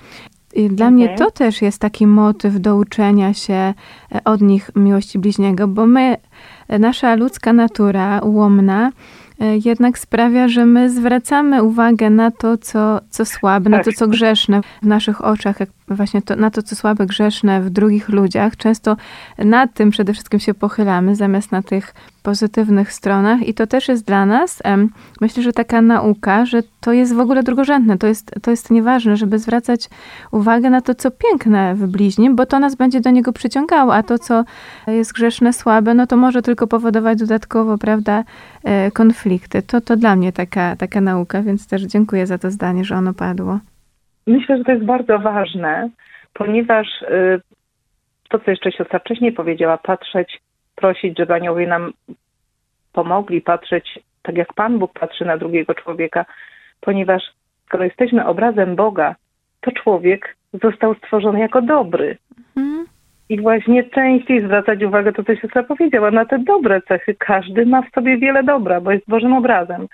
I 0.53 0.67
dla 0.69 0.87
Mhm. 0.87 0.93
mnie 0.93 1.15
to 1.17 1.31
też 1.31 1.61
jest 1.61 1.81
taki 1.81 2.07
motyw 2.07 2.59
do 2.59 2.75
uczenia 2.75 3.33
się 3.33 3.53
e, 3.53 3.73
od 4.25 4.41
nich 4.41 4.69
miłości 4.75 5.19
bliźniego, 5.19 5.67
bo 5.67 5.85
my, 5.87 6.17
e, 6.67 6.79
nasza 6.79 7.15
ludzka 7.15 7.53
natura 7.53 8.19
ułomna, 8.19 8.91
jednak 9.39 9.99
sprawia, 9.99 10.47
że 10.47 10.65
my 10.65 10.89
zwracamy 10.89 11.63
uwagę 11.63 12.09
na 12.09 12.31
to, 12.31 12.57
co, 12.57 13.01
co 13.09 13.25
słabe, 13.25 13.69
na 13.69 13.77
Tak. 13.77 13.85
to, 13.85 13.91
co 13.91 14.07
grzeszne 14.07 14.61
w 14.83 14.85
naszych 14.85 15.25
oczach, 15.25 15.59
jak 15.59 15.69
właśnie 15.87 16.21
to, 16.21 16.35
na 16.35 16.51
to, 16.51 16.63
co 16.63 16.75
słabe, 16.75 17.05
grzeszne 17.05 17.61
w 17.61 17.69
drugich 17.69 18.09
ludziach. 18.09 18.57
Często 18.57 18.97
nad 19.37 19.73
tym 19.73 19.89
przede 19.89 20.13
wszystkim 20.13 20.39
się 20.39 20.53
pochylamy, 20.53 21.15
zamiast 21.15 21.51
na 21.51 21.61
tych 21.61 21.93
pozytywnych 22.25 22.91
stronach. 22.91 23.47
I 23.47 23.53
to 23.53 23.67
też 23.67 23.87
jest 23.87 24.07
dla 24.07 24.25
nas, 24.25 24.63
myślę, 25.21 25.43
że 25.43 25.53
taka 25.53 25.81
nauka, 25.81 26.45
że 26.45 26.59
to 26.81 26.93
jest 26.93 27.15
w 27.15 27.19
ogóle 27.19 27.43
drugorzędne, 27.43 27.97
to 27.97 28.07
jest, 28.07 28.25
to 28.43 28.51
jest 28.51 28.71
nieważne, 28.71 29.15
żeby 29.15 29.39
zwracać 29.39 29.81
uwagę 30.31 30.69
na 30.69 30.81
to, 30.81 30.95
co 30.95 31.09
piękne 31.11 31.75
w 31.75 31.87
bliźnim, 31.87 32.35
bo 32.35 32.45
to 32.45 32.59
nas 32.59 32.75
będzie 32.75 33.01
do 33.01 33.11
niego 33.11 33.33
przyciągało, 33.33 33.95
a 33.95 34.03
to, 34.03 34.19
co 34.19 34.43
jest 34.87 35.13
grzeszne, 35.13 35.53
słabe, 35.53 35.93
no 35.93 36.07
to 36.07 36.17
może 36.17 36.41
tylko 36.41 36.67
powodować 36.67 37.19
dodatkowo, 37.19 37.77
prawda, 37.77 38.23
e, 38.63 38.91
konflikty. 38.91 39.61
To, 39.61 39.81
to 39.81 39.95
dla 39.97 40.15
mnie 40.15 40.31
taka, 40.31 40.75
taka 40.75 41.01
nauka, 41.01 41.41
więc 41.41 41.69
też 41.69 41.81
dziękuję 41.81 42.27
za 42.27 42.37
to 42.37 42.51
zdanie, 42.51 42.83
że 42.83 42.95
ono 42.95 43.13
padło. 43.13 43.59
Myślę, 44.27 44.57
że 44.57 44.63
to 44.63 44.71
jest 44.71 44.85
bardzo 44.85 45.19
ważne, 45.19 45.89
ponieważ 46.33 46.87
y, 47.01 47.41
to, 48.29 48.39
co 48.39 48.51
jeszcze 48.51 48.71
siostra 48.71 48.99
wcześniej 48.99 49.31
powiedziała, 49.31 49.77
patrzeć, 49.77 50.39
prosić, 50.75 51.17
żeby 51.17 51.33
aniołowie 51.33 51.67
nam 51.67 51.93
pomogli, 52.93 53.41
patrzeć 53.41 53.99
tak 54.25 54.37
jak 54.37 54.53
Pan 54.53 54.79
Bóg 54.79 54.93
patrzy 54.99 55.25
na 55.25 55.37
drugiego 55.37 55.73
człowieka, 55.73 56.25
ponieważ 56.81 57.23
skoro 57.65 57.83
jesteśmy 57.83 58.25
obrazem 58.25 58.75
Boga, 58.75 59.15
to 59.61 59.71
człowiek 59.71 60.35
został 60.63 60.95
stworzony 60.95 61.39
jako 61.39 61.61
dobry. 61.61 62.17
Mhm. 62.57 62.85
I 63.29 63.41
właśnie 63.41 63.83
częściej 63.83 64.41
zwracać 64.41 64.83
uwagę, 64.83 65.13
to 65.13 65.23
co 65.23 65.35
siostra 65.35 65.63
powiedziała, 65.63 66.11
na 66.11 66.25
te 66.25 66.39
dobre 66.39 66.81
cechy. 66.81 67.15
Każdy 67.19 67.65
ma 67.65 67.81
w 67.81 67.89
sobie 67.89 68.17
wiele 68.17 68.43
dobra, 68.43 68.81
bo 68.81 68.91
jest 68.91 69.07
Bożym 69.07 69.33
obrazem. 69.33 69.87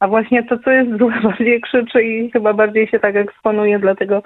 A 0.00 0.08
właśnie 0.08 0.42
to, 0.42 0.58
co 0.58 0.70
jest 0.70 0.98
złe, 0.98 1.20
bardziej 1.28 1.60
krzyczy 1.60 2.02
i 2.02 2.30
chyba 2.30 2.52
bardziej 2.52 2.88
się 2.88 2.98
tak 2.98 3.16
eksponuje, 3.16 3.78
dlatego 3.78 4.22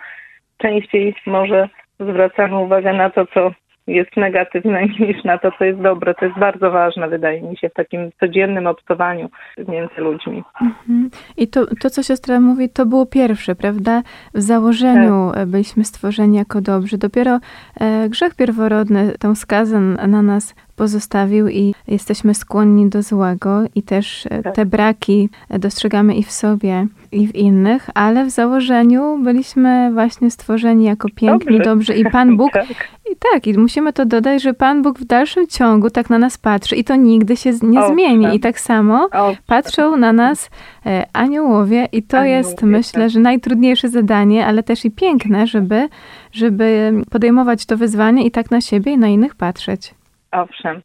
częściej 0.59 1.15
może 1.27 1.69
zwracamy 2.01 2.59
uwagę 2.59 2.93
na 2.93 3.11
to, 3.11 3.27
co 3.27 3.51
jest 3.87 4.16
negatywne, 4.16 4.87
niż 5.00 5.25
na 5.25 5.38
to, 5.38 5.50
co 5.59 5.64
jest 5.64 5.81
dobre. 5.81 6.14
To 6.14 6.25
jest 6.25 6.38
bardzo 6.38 6.71
ważne, 6.71 7.09
wydaje 7.09 7.43
mi 7.43 7.57
się, 7.57 7.69
w 7.69 7.75
takim 7.75 8.11
codziennym 8.21 8.66
obcowaniu 8.66 9.28
między 9.69 10.00
ludźmi. 10.00 10.45
Mhm. 10.61 11.11
I 11.37 11.49
to, 11.49 11.66
to, 11.81 11.90
co 11.90 12.02
siostra 12.02 12.40
mówi, 12.40 12.69
to 12.69 12.87
było 12.87 13.07
pierwsze, 13.07 13.55
prawda? 13.55 14.02
W 14.35 14.40
założeniu 14.40 15.33
e, 15.35 15.47
byliśmy 15.47 15.85
stworzeni 15.85 16.37
jako 16.37 16.61
dobrzy. 16.61 16.99
Dopiero 16.99 17.38
e, 17.81 18.09
grzech 18.09 18.35
pierworodny 18.35 19.12
tą 19.19 19.35
skazę 19.35 19.81
na 20.09 20.23
nas 20.23 20.55
pozostawił 20.76 21.49
i 21.49 21.75
jesteśmy 21.88 22.35
skłonni 22.35 22.88
do 22.88 23.02
złego 23.02 23.62
i 23.75 23.83
też 23.83 24.26
e, 24.31 24.43
Tak. 24.43 24.55
te 24.55 24.66
braki 24.66 25.28
e, 25.50 25.59
dostrzegamy 25.59 26.14
i 26.14 26.23
w 26.23 26.31
sobie, 26.33 26.87
i 27.12 27.28
w 27.28 27.35
innych, 27.35 27.90
ale 27.95 28.25
w 28.25 28.31
założeniu 28.31 29.19
byliśmy 29.25 29.90
właśnie 29.93 30.31
stworzeni 30.31 30.85
jako 30.85 31.09
piękni, 31.16 31.59
Dobrzy. 31.59 31.71
dobrzy 31.71 31.95
i 31.95 32.05
Pan 32.05 32.37
Bóg 32.37 32.52
Tak. 32.69 32.88
Tak, 33.33 33.47
i 33.47 33.59
musimy 33.59 33.92
to 33.92 34.06
dodać, 34.06 34.42
że 34.42 34.54
Pan 34.54 34.83
Bóg 34.83 34.99
w 34.99 35.04
dalszym 35.04 35.47
ciągu 35.47 35.90
tak 35.90 36.11
na 36.11 36.18
nas 36.18 36.38
patrzy 36.38 36.76
i 36.76 36.85
to 36.85 36.97
nigdy 36.97 37.37
się 37.37 37.50
nie 37.62 37.78
Owszem. 37.78 37.95
zmieni. 37.95 38.37
I 38.37 38.40
tak 38.40 38.59
samo 38.61 39.09
O, 39.12 39.35
patrzą 39.47 39.97
na 39.97 40.12
nas 40.12 40.50
e, 40.87 41.06
aniołowie 41.12 41.88
i 41.92 42.02
to 42.02 42.18
Aniołowie, 42.18 42.37
jest, 42.37 42.62
myślę, 42.62 43.02
tak. 43.02 43.11
że 43.11 43.21
najtrudniejsze 43.21 43.88
zadanie, 43.88 44.47
ale 44.47 44.62
też 44.62 44.85
i 44.85 44.90
piękne, 44.90 45.47
żeby, 45.47 45.88
żeby 46.33 46.92
podejmować 47.11 47.66
to 47.66 47.76
wyzwanie 47.76 48.26
i 48.26 48.30
tak 48.30 48.50
na 48.50 48.61
siebie 48.61 48.92
i 48.92 48.99
na 48.99 49.09
innych 49.09 49.35
patrzeć. 49.35 49.95
Owszem. 50.33 50.83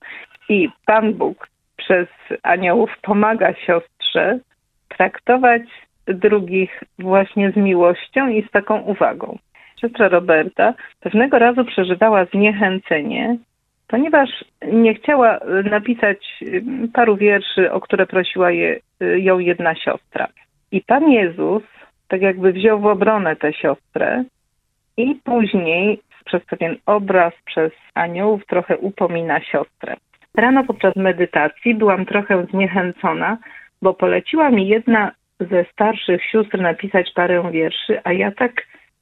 I 0.50 0.70
Pan 0.86 1.14
Bóg 1.14 1.48
przez 1.78 2.08
aniołów 2.44 2.90
pomaga 3.02 3.54
siostrze 3.54 4.40
traktować 4.98 5.62
drugich 6.08 6.84
właśnie 7.00 7.52
z 7.52 7.56
miłością 7.56 8.28
i 8.28 8.48
z 8.48 8.52
taką 8.52 8.82
uwagą. 8.82 9.38
Siostra 9.82 10.08
Roberta 10.08 10.74
pewnego 11.00 11.40
razu 11.40 11.66
przeżywała 11.66 12.26
zniechęcenie, 12.26 13.38
ponieważ 13.88 14.30
nie 14.72 14.94
chciała 14.94 15.40
napisać 15.64 16.18
y, 16.42 16.64
paru 16.94 17.18
wierszy, 17.18 17.72
o 17.72 17.82
które 17.82 18.06
prosiła 18.06 18.52
je, 18.52 18.80
y, 19.02 19.20
ją 19.20 19.40
jedna 19.40 19.76
siostra. 19.76 20.28
I 20.72 20.82
Pan 20.82 21.12
Jezus 21.12 21.64
tak 22.08 22.22
jakby 22.22 22.54
wziął 22.54 22.80
w 22.80 22.86
obronę 22.86 23.36
tę 23.36 23.54
siostrę 23.54 24.24
i 24.98 25.16
później 25.24 26.00
przez 26.26 26.46
pewien 26.46 26.76
obraz, 26.86 27.34
przez 27.46 27.72
aniołów 27.94 28.46
trochę 28.46 28.78
upomina 28.78 29.42
siostrę. 29.42 29.96
Rano 30.36 30.64
podczas 30.64 30.96
medytacji 30.96 31.76
byłam 31.76 32.06
trochę 32.06 32.46
zniechęcona, 32.46 33.38
bo 33.82 33.94
poleciła 33.94 34.50
mi 34.50 34.68
jedna 34.68 35.12
ze 35.40 35.66
starszych 35.66 36.26
sióstr 36.26 36.60
napisać 36.60 37.12
parę 37.14 37.52
wierszy, 37.52 38.00
a 38.04 38.14
ja 38.14 38.32
tak 38.32 38.52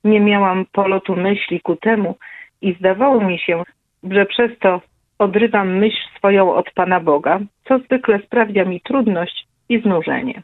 nie 0.03 0.19
miałam 0.19 0.65
polotu 0.71 1.15
myśli 1.15 1.61
ku 1.61 1.75
temu 1.75 2.15
i 2.61 2.73
zdawało 2.73 3.21
mi 3.21 3.39
się, 3.39 3.63
że 4.03 4.25
przez 4.25 4.59
to 4.59 4.81
odrywam 5.19 5.77
myśl 5.77 5.99
swoją 6.17 6.53
od 6.53 6.71
Pana 6.71 6.99
Boga, 6.99 7.39
co 7.67 7.79
zwykle 7.79 8.19
sprawia 8.19 8.65
mi 8.65 8.81
trudność 8.81 9.47
i 9.69 9.81
znużenie. 9.81 10.43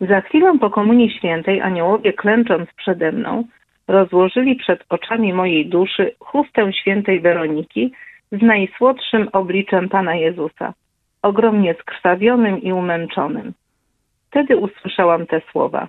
Za 0.00 0.20
chwilę 0.20 0.58
po 0.60 0.70
Komunii 0.70 1.10
Świętej 1.10 1.60
aniołowie 1.60 2.12
klęcząc 2.12 2.68
przede 2.76 3.12
mną 3.12 3.44
rozłożyli 3.88 4.56
przed 4.56 4.84
oczami 4.88 5.32
mojej 5.32 5.66
duszy 5.66 6.14
chustę 6.18 6.72
świętej 6.72 7.20
Weroniki 7.20 7.92
z 8.32 8.42
najsłodszym 8.42 9.28
obliczem 9.32 9.88
Pana 9.88 10.14
Jezusa, 10.14 10.74
ogromnie 11.22 11.74
skrwawionym 11.74 12.62
i 12.62 12.72
umęczonym. 12.72 13.52
Wtedy 14.30 14.56
usłyszałam 14.56 15.26
te 15.26 15.40
słowa. 15.50 15.88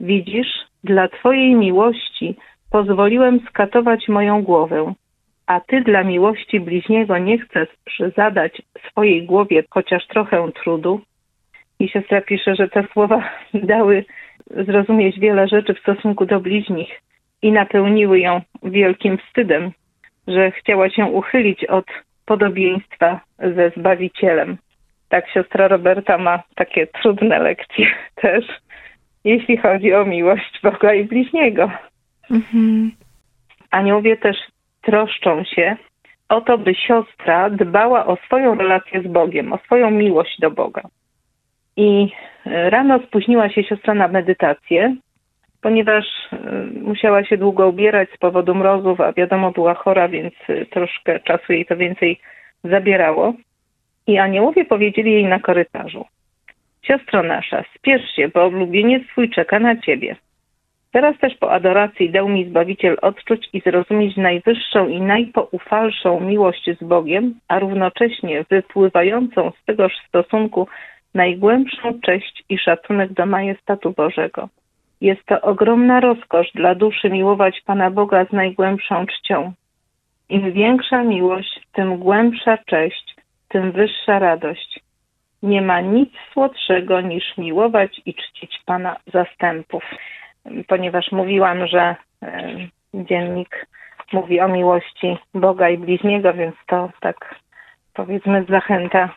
Widzisz, 0.00 0.48
dla 0.86 1.08
Twojej 1.08 1.54
miłości 1.54 2.36
pozwoliłem 2.70 3.40
skatować 3.48 4.08
moją 4.08 4.42
głowę, 4.42 4.94
a 5.46 5.60
Ty 5.60 5.80
dla 5.80 6.04
miłości 6.04 6.60
bliźniego 6.60 7.18
nie 7.18 7.38
chcesz 7.38 7.68
zadać 8.16 8.62
swojej 8.90 9.26
głowie 9.26 9.64
chociaż 9.70 10.06
trochę 10.06 10.52
trudu. 10.52 11.00
I 11.78 11.88
siostra 11.88 12.20
pisze, 12.20 12.54
że 12.54 12.68
te 12.68 12.84
słowa 12.92 13.30
dały 13.74 14.04
zrozumieć 14.50 15.18
wiele 15.20 15.48
rzeczy 15.48 15.74
w 15.74 15.80
stosunku 15.80 16.26
do 16.26 16.40
bliźnich 16.40 17.00
i 17.42 17.52
napełniły 17.52 18.20
ją 18.20 18.40
wielkim 18.62 19.18
wstydem, 19.18 19.70
że 20.28 20.50
chciała 20.50 20.90
się 20.90 21.04
uchylić 21.04 21.64
od 21.64 21.86
podobieństwa 22.26 23.20
ze 23.38 23.70
Zbawicielem. 23.70 24.56
Tak 25.08 25.30
siostra 25.30 25.68
Roberta 25.68 26.18
ma 26.18 26.42
takie 26.54 26.86
trudne 26.86 27.38
lekcje 27.38 27.86
też, 28.22 28.44
jeśli 29.26 29.56
chodzi 29.56 29.94
o 29.94 30.04
miłość 30.04 30.60
Boga 30.62 30.94
i 30.94 31.04
bliźniego. 31.04 31.70
Mhm. 32.30 32.90
Aniołowie 33.70 34.16
też 34.16 34.36
troszczą 34.82 35.44
się 35.44 35.76
o 36.28 36.40
to, 36.40 36.58
by 36.58 36.74
siostra 36.74 37.50
dbała 37.50 38.06
o 38.06 38.16
swoją 38.16 38.54
relację 38.54 39.02
z 39.02 39.06
Bogiem, 39.06 39.52
o 39.52 39.58
swoją 39.58 39.90
miłość 39.90 40.40
do 40.40 40.50
Boga. 40.50 40.82
I 41.76 42.08
e, 42.46 42.70
rano 42.70 42.98
spóźniła 42.98 43.48
się 43.48 43.64
siostra 43.64 43.94
na 43.94 44.08
medytację, 44.08 44.96
ponieważ 45.62 46.04
e, 46.32 46.36
musiała 46.82 47.24
się 47.24 47.36
długo 47.36 47.68
ubierać 47.68 48.08
z 48.10 48.18
powodu 48.18 48.54
mrozów, 48.54 49.00
a 49.00 49.12
wiadomo, 49.12 49.50
była 49.50 49.74
chora, 49.74 50.08
więc 50.08 50.34
e, 50.48 50.66
troszkę 50.66 51.20
czasu 51.20 51.52
jej 51.52 51.66
to 51.66 51.76
więcej 51.76 52.20
zabierało. 52.64 53.34
I 54.06 54.18
aniołowie 54.18 54.64
powiedzieli 54.64 55.12
jej 55.12 55.24
na 55.24 55.40
korytarzu: 55.40 56.04
Siostro 56.86 57.22
nasza, 57.22 57.64
spiesz 57.74 58.10
się, 58.16 58.28
bo 58.28 58.44
oblubieniec 58.44 59.02
swój 59.06 59.30
czeka 59.30 59.58
na 59.58 59.76
ciebie. 59.76 60.16
Teraz 60.92 61.18
też 61.18 61.34
po 61.34 61.52
adoracji 61.52 62.10
dał 62.10 62.28
mi 62.28 62.44
Zbawiciel 62.44 62.96
odczuć 63.02 63.48
i 63.52 63.60
zrozumieć 63.60 64.16
najwyższą 64.16 64.88
i 64.88 65.00
najpoufalszą 65.00 66.20
miłość 66.20 66.70
z 66.80 66.84
Bogiem, 66.84 67.34
a 67.48 67.58
równocześnie 67.58 68.44
wypływającą 68.50 69.50
z 69.50 69.64
tegoż 69.64 69.92
stosunku 70.08 70.68
najgłębszą 71.14 72.00
cześć 72.00 72.44
i 72.48 72.58
szacunek 72.58 73.12
do 73.12 73.26
majestatu 73.26 73.92
Bożego. 73.92 74.48
Jest 75.00 75.26
to 75.26 75.40
ogromna 75.40 76.00
rozkosz 76.00 76.52
dla 76.54 76.74
duszy 76.74 77.10
miłować 77.10 77.60
Pana 77.66 77.90
Boga 77.90 78.24
z 78.24 78.32
najgłębszą 78.32 79.06
czcią. 79.06 79.52
Im 80.28 80.52
większa 80.52 81.02
miłość, 81.02 81.60
tym 81.72 81.98
głębsza 81.98 82.58
cześć, 82.58 83.16
tym 83.48 83.72
wyższa 83.72 84.18
radość. 84.18 84.85
Nie 85.42 85.62
ma 85.62 85.80
nic 85.80 86.10
słodszego 86.32 87.00
niż 87.00 87.36
miłować 87.38 88.00
i 88.06 88.14
czcić 88.14 88.58
Pana 88.66 88.96
zastępów. 89.12 89.82
Ponieważ 90.68 91.12
mówiłam, 91.12 91.66
że 91.66 91.96
dziennik 92.94 93.66
mówi 94.12 94.40
o 94.40 94.48
miłości 94.48 95.18
Boga 95.34 95.68
i 95.68 95.78
bliźniego, 95.78 96.34
więc 96.34 96.54
to 96.66 96.90
tak 97.00 97.34
powiedzmy 97.94 98.44
zachęta 98.48 99.14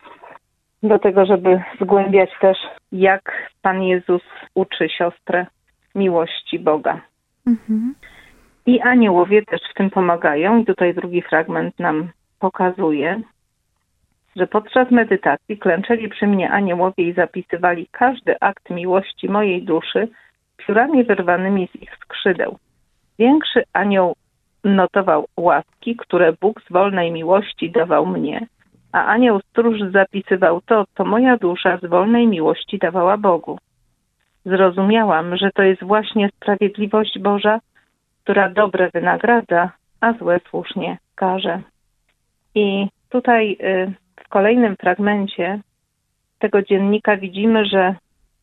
do 0.82 0.98
tego, 0.98 1.26
żeby 1.26 1.62
zgłębiać 1.80 2.30
też, 2.40 2.58
jak 2.92 3.50
Pan 3.62 3.82
Jezus 3.82 4.22
uczy 4.54 4.88
siostrę 4.88 5.46
miłości 5.94 6.58
Boga. 6.58 7.00
Mhm. 7.46 7.94
I 8.66 8.80
aniołowie 8.80 9.42
też 9.42 9.60
w 9.70 9.74
tym 9.74 9.90
pomagają. 9.90 10.58
I 10.58 10.64
tutaj 10.64 10.94
drugi 10.94 11.22
fragment 11.22 11.78
nam 11.78 12.10
pokazuje, 12.38 13.20
że 14.36 14.46
podczas 14.46 14.90
medytacji 14.90 15.58
klęczeli 15.58 16.08
przy 16.08 16.26
mnie 16.26 16.50
aniołowie 16.50 17.04
i 17.04 17.12
zapisywali 17.12 17.88
każdy 17.90 18.40
akt 18.40 18.70
miłości 18.70 19.28
mojej 19.28 19.62
duszy 19.62 20.08
piórami 20.56 21.04
wyrwanymi 21.04 21.68
z 21.68 21.82
ich 21.82 21.96
skrzydeł. 21.96 22.58
Większy 23.18 23.62
anioł 23.72 24.14
notował 24.64 25.26
łaski, 25.36 25.96
które 25.96 26.32
Bóg 26.32 26.62
z 26.62 26.72
wolnej 26.72 27.12
miłości 27.12 27.70
dawał 27.70 28.06
mnie, 28.06 28.46
a 28.92 29.04
anioł 29.04 29.40
stróż 29.40 29.80
zapisywał 29.92 30.60
to, 30.60 30.84
co 30.96 31.04
moja 31.04 31.36
dusza 31.36 31.78
z 31.82 31.86
wolnej 31.86 32.26
miłości 32.26 32.78
dawała 32.78 33.16
Bogu. 33.16 33.58
Zrozumiałam, 34.44 35.36
że 35.36 35.50
to 35.54 35.62
jest 35.62 35.84
właśnie 35.84 36.28
sprawiedliwość 36.36 37.18
Boża, 37.18 37.60
która 38.22 38.50
dobre 38.50 38.90
wynagradza, 38.94 39.70
a 40.00 40.12
złe 40.12 40.40
słusznie 40.50 40.98
karze. 41.14 41.62
I 42.54 42.88
tutaj 43.08 43.56
y, 43.60 43.92
kolejnym 44.30 44.76
fragmencie 44.76 45.60
tego 46.38 46.62
dziennika 46.62 47.16
widzimy, 47.16 47.64
że 47.66 47.94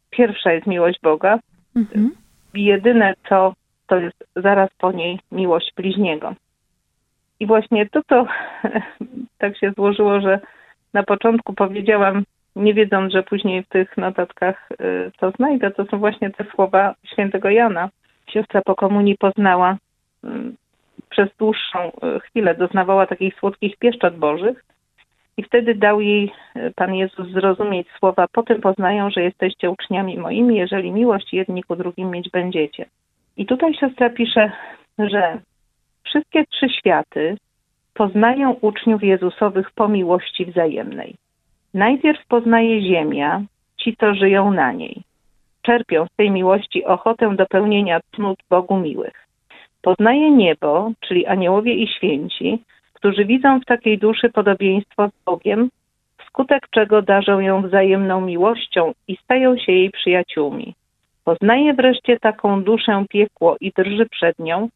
pierwsza 0.09 0.51
jest 0.51 0.67
miłość 0.67 0.99
Boga, 1.01 1.39
Mhm. 1.77 2.11
jedyne 2.53 3.13
co 3.29 3.53
to 3.87 3.95
jest 3.95 4.23
zaraz 4.35 4.69
po 4.77 4.91
niej 4.91 5.19
miłość 5.31 5.73
bliźniego. 5.75 6.33
I 7.39 7.45
właśnie 7.45 7.89
to, 7.89 8.01
co 8.09 8.25
tak 9.41 9.57
się 9.57 9.71
złożyło, 9.71 10.21
że 10.21 10.39
na 10.93 11.03
początku 11.03 11.53
powiedziałam, 11.53 12.23
nie 12.55 12.73
wiedząc, 12.73 13.13
że 13.13 13.23
później 13.23 13.63
w 13.63 13.69
tych 13.69 13.97
notatkach 13.97 14.69
y, 14.71 15.11
to 15.19 15.31
znajdę, 15.31 15.71
to 15.71 15.85
są 15.85 15.99
właśnie 15.99 16.29
te 16.29 16.43
słowa 16.43 16.95
świętego 17.13 17.49
Jana. 17.49 17.89
Siostra 18.29 18.61
po 18.61 18.75
komunii 18.75 19.17
poznała, 19.17 19.77
y, 20.23 20.27
przez 21.09 21.29
dłuższą 21.39 21.79
y, 21.87 22.19
chwilę 22.19 22.55
doznawała 22.55 23.07
takich 23.07 23.35
słodkich 23.35 23.77
pieszczot 23.77 24.17
bożych 24.17 24.65
i 25.37 25.43
wtedy 25.43 25.75
dał 25.75 26.01
jej 26.01 26.31
y, 26.55 26.73
Pan 26.75 26.95
Jezus 26.95 27.27
zrozumieć 27.27 27.87
słowa, 27.99 28.25
potem 28.31 28.61
poznają, 28.61 29.09
że 29.09 29.23
jesteście 29.23 29.69
uczniami 29.69 30.17
moimi, 30.17 30.55
jeżeli 30.55 30.91
miłość 30.91 31.33
jedni 31.33 31.63
ku 31.63 31.75
drugim 31.75 32.11
mieć 32.11 32.29
będziecie. 32.29 32.85
I 33.37 33.45
tutaj 33.45 33.73
siostra 33.73 34.09
pisze, 34.09 34.51
że 34.99 35.39
wszystkie 36.03 36.45
trzy 36.45 36.69
światy 36.69 37.37
poznają 37.93 38.51
uczniów 38.61 39.03
Jezusowych 39.03 39.71
po 39.71 39.87
miłości 39.87 40.45
wzajemnej. 40.45 41.15
Najpierw 41.73 42.27
poznaje 42.27 42.81
ziemia, 42.81 43.41
ci, 43.77 43.95
co 43.95 44.15
żyją 44.15 44.53
na 44.53 44.71
niej. 44.71 45.01
Czerpią 45.61 46.05
z 46.05 46.15
tej 46.15 46.31
miłości 46.31 46.85
ochotę 46.85 47.35
do 47.35 47.45
pełnienia 47.45 47.99
cnót 48.15 48.39
Bogu 48.49 48.77
miłych. 48.77 49.27
Poznaje 49.81 50.31
niebo, 50.31 50.91
czyli 50.99 51.25
aniołowie 51.25 51.73
i 51.73 51.87
święci, 51.87 52.63
którzy 52.97 53.25
widzą 53.25 53.59
w 53.59 53.65
takiej 53.65 53.97
duszy 53.97 54.29
podobieństwo 54.29 55.07
z 55.07 55.23
Bogiem, 55.25 55.69
wskutek 56.17 56.67
czego 56.69 57.01
darzą 57.01 57.39
ją 57.39 57.61
wzajemną 57.61 58.21
miłością 58.21 58.93
i 59.07 59.17
stają 59.17 59.57
się 59.57 59.71
jej 59.71 59.91
przyjaciółmi. 59.91 60.75
Poznaje 61.23 61.73
wreszcie 61.73 62.19
taką 62.19 62.63
duszę 62.63 63.05
piekło 63.09 63.57
i 63.61 63.71
drży 63.71 64.05
przed 64.05 64.39
nią, 64.39 64.69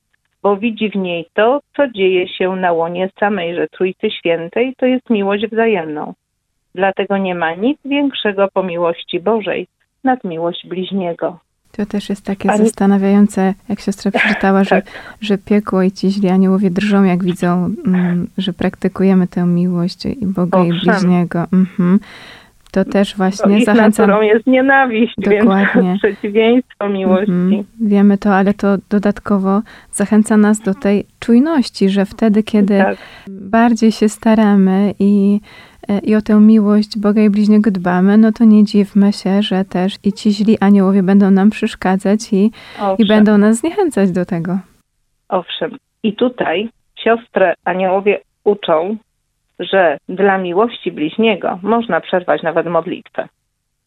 bo 0.44 0.58
widzi 0.58 0.90
w 0.90 0.96
niej 0.96 1.26
to, 1.34 1.60
co 1.76 1.88
dzieje 1.88 2.28
się 2.28 2.56
na 2.56 2.72
łonie 2.72 3.10
samejże 3.20 3.68
Trójcy 3.68 4.12
Świętej, 4.12 4.74
to 4.78 4.86
jest 4.86 5.10
miłość 5.10 5.48
wzajemną. 5.48 6.14
Dlatego 6.76 7.18
nie 7.18 7.36
ma 7.36 7.56
nic 7.56 7.80
większego 7.86 8.48
po 8.54 8.64
miłości 8.64 9.20
Bożej 9.20 9.68
nad 10.04 10.24
miłość 10.24 10.68
bliźniego. 10.68 11.40
To 11.72 11.86
też 11.86 12.10
jest 12.10 12.22
takie 12.22 12.52
Ani- 12.52 12.64
zastanawiające, 12.66 13.54
jak 13.70 13.80
siostra 13.80 14.12
przeczytała, 14.12 14.64
że, 14.64 14.70
Tak. 14.70 14.86
że 15.22 15.38
piekło 15.38 15.82
i 15.82 15.92
ci 15.92 16.12
źli 16.12 16.30
aniołowie 16.30 16.70
drżą, 16.72 17.04
jak 17.04 17.24
widzą, 17.24 17.70
mm, 17.86 18.28
że 18.38 18.54
praktykujemy 18.54 19.28
tę 19.28 19.46
miłość 19.46 20.06
i 20.06 20.26
Boga 20.26 20.64
i 20.66 20.72
Owszem. 20.72 20.94
bliźniego. 20.94 21.48
Mhm. 21.54 22.00
To 22.72 22.86
też 22.86 23.18
właśnie 23.18 23.58
ich 23.58 23.66
zachęcam. 23.66 24.08
naturą 24.08 24.22
jest 24.22 24.48
nienawiść, 24.48 25.14
Dokładnie. 25.18 25.82
więc 25.84 26.00
przeciwieństwo 26.04 26.90
miłości. 26.90 27.32
Mhm. 27.32 27.64
Wiemy 27.82 28.18
to, 28.18 28.36
ale 28.36 28.54
to 28.54 28.68
dodatkowo 28.90 29.62
zachęca 29.92 30.38
nas 30.38 30.60
do 30.60 30.74
tej 30.74 31.06
czujności, 31.20 31.90
że 31.90 32.06
wtedy, 32.06 32.44
kiedy 32.44 32.78
Tak. 32.78 32.98
bardziej 33.30 33.92
się 33.92 34.10
staramy 34.10 34.94
i, 35.00 35.40
e, 35.90 36.00
i 36.00 36.16
o 36.16 36.22
tę 36.22 36.40
miłość 36.40 37.00
Boga 37.00 37.22
i 37.22 37.30
bliźniego 37.30 37.72
dbamy, 37.72 38.18
no 38.18 38.32
to 38.32 38.44
nie 38.44 38.64
dziwmy 38.64 39.14
się, 39.14 39.42
że 39.42 39.66
też 39.66 39.96
i 40.04 40.14
ci 40.14 40.32
źli 40.32 40.58
aniołowie 40.60 41.04
będą 41.04 41.32
nam 41.32 41.50
przeszkadzać 41.50 42.34
i, 42.34 42.52
i 42.98 43.06
będą 43.06 43.38
nas 43.38 43.58
zniechęcać 43.58 44.12
do 44.12 44.26
tego. 44.26 44.60
Owszem. 45.30 45.78
I 46.04 46.14
tutaj 46.16 46.70
siostrę 47.04 47.54
aniołowie 47.66 48.22
uczą, 48.44 48.98
że 49.62 49.97
dla 50.10 50.38
miłości 50.38 50.91
bliźniego 50.91 51.60
można 51.63 52.02
przerwać 52.02 52.43
nawet 52.43 52.67
modlitwę. 52.67 53.28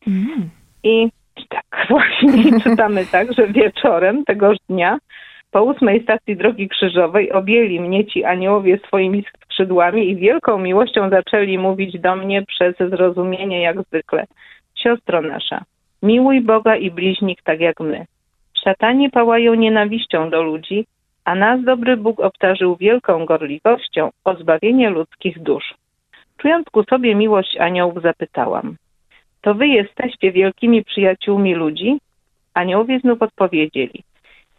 Mm. 0.07 0.51
I 0.83 1.09
tak 1.49 1.87
właśnie 1.91 2.61
czytamy 2.61 3.07
tak, 3.07 3.33
że 3.33 3.47
wieczorem 3.47 4.25
tegoż 4.25 4.57
dnia 4.69 4.99
po 5.51 5.63
ósmej 5.63 6.03
stacji 6.03 6.37
Drogi 6.37 6.69
Krzyżowej 6.69 7.33
objęli 7.33 7.81
mnie 7.81 8.07
ci 8.07 8.25
aniołowie 8.25 8.79
swoimi 8.87 9.25
skrzydłami 9.35 10.11
i 10.11 10.17
wielką 10.17 10.59
miłością 10.59 11.11
zaczęli 11.11 11.59
mówić 11.59 12.01
do 12.01 12.17
mnie 12.17 12.43
przez 12.43 12.77
zrozumienie 12.91 13.63
jak 13.63 13.83
zwykle. 13.83 14.25
Siostro 14.75 15.23
nasza, 15.23 15.63
miłuj 16.03 16.41
Boga 16.41 16.77
i 16.77 16.91
bliźnik 16.91 17.43
tak 17.43 17.61
jak 17.61 17.81
my. 17.81 18.05
Szatani 18.65 19.11
pałają 19.11 19.55
nienawiścią 19.55 20.31
do 20.31 20.43
ludzi, 20.43 20.87
a 21.25 21.35
nas 21.35 21.65
dobry 21.65 21.97
Bóg 21.97 22.21
obdarzył 22.21 22.77
wielką 22.77 23.27
gorliwością 23.27 24.11
o 24.25 24.35
zbawienie 24.35 24.91
ludzkich 24.91 25.43
dusz. 25.43 25.75
Czując 26.37 26.71
ku 26.71 26.85
sobie 26.85 27.15
miłość 27.15 27.57
aniołów, 27.57 28.03
zapytałam: 28.03 28.77
To 29.41 29.55
wy 29.55 29.67
jesteście 29.69 30.33
wielkimi 30.33 30.85
przyjaciółmi 30.85 31.55
ludzi? 31.55 31.99
Aniołowie 32.55 33.01
znów 33.01 33.23
odpowiedzieli: 33.23 34.03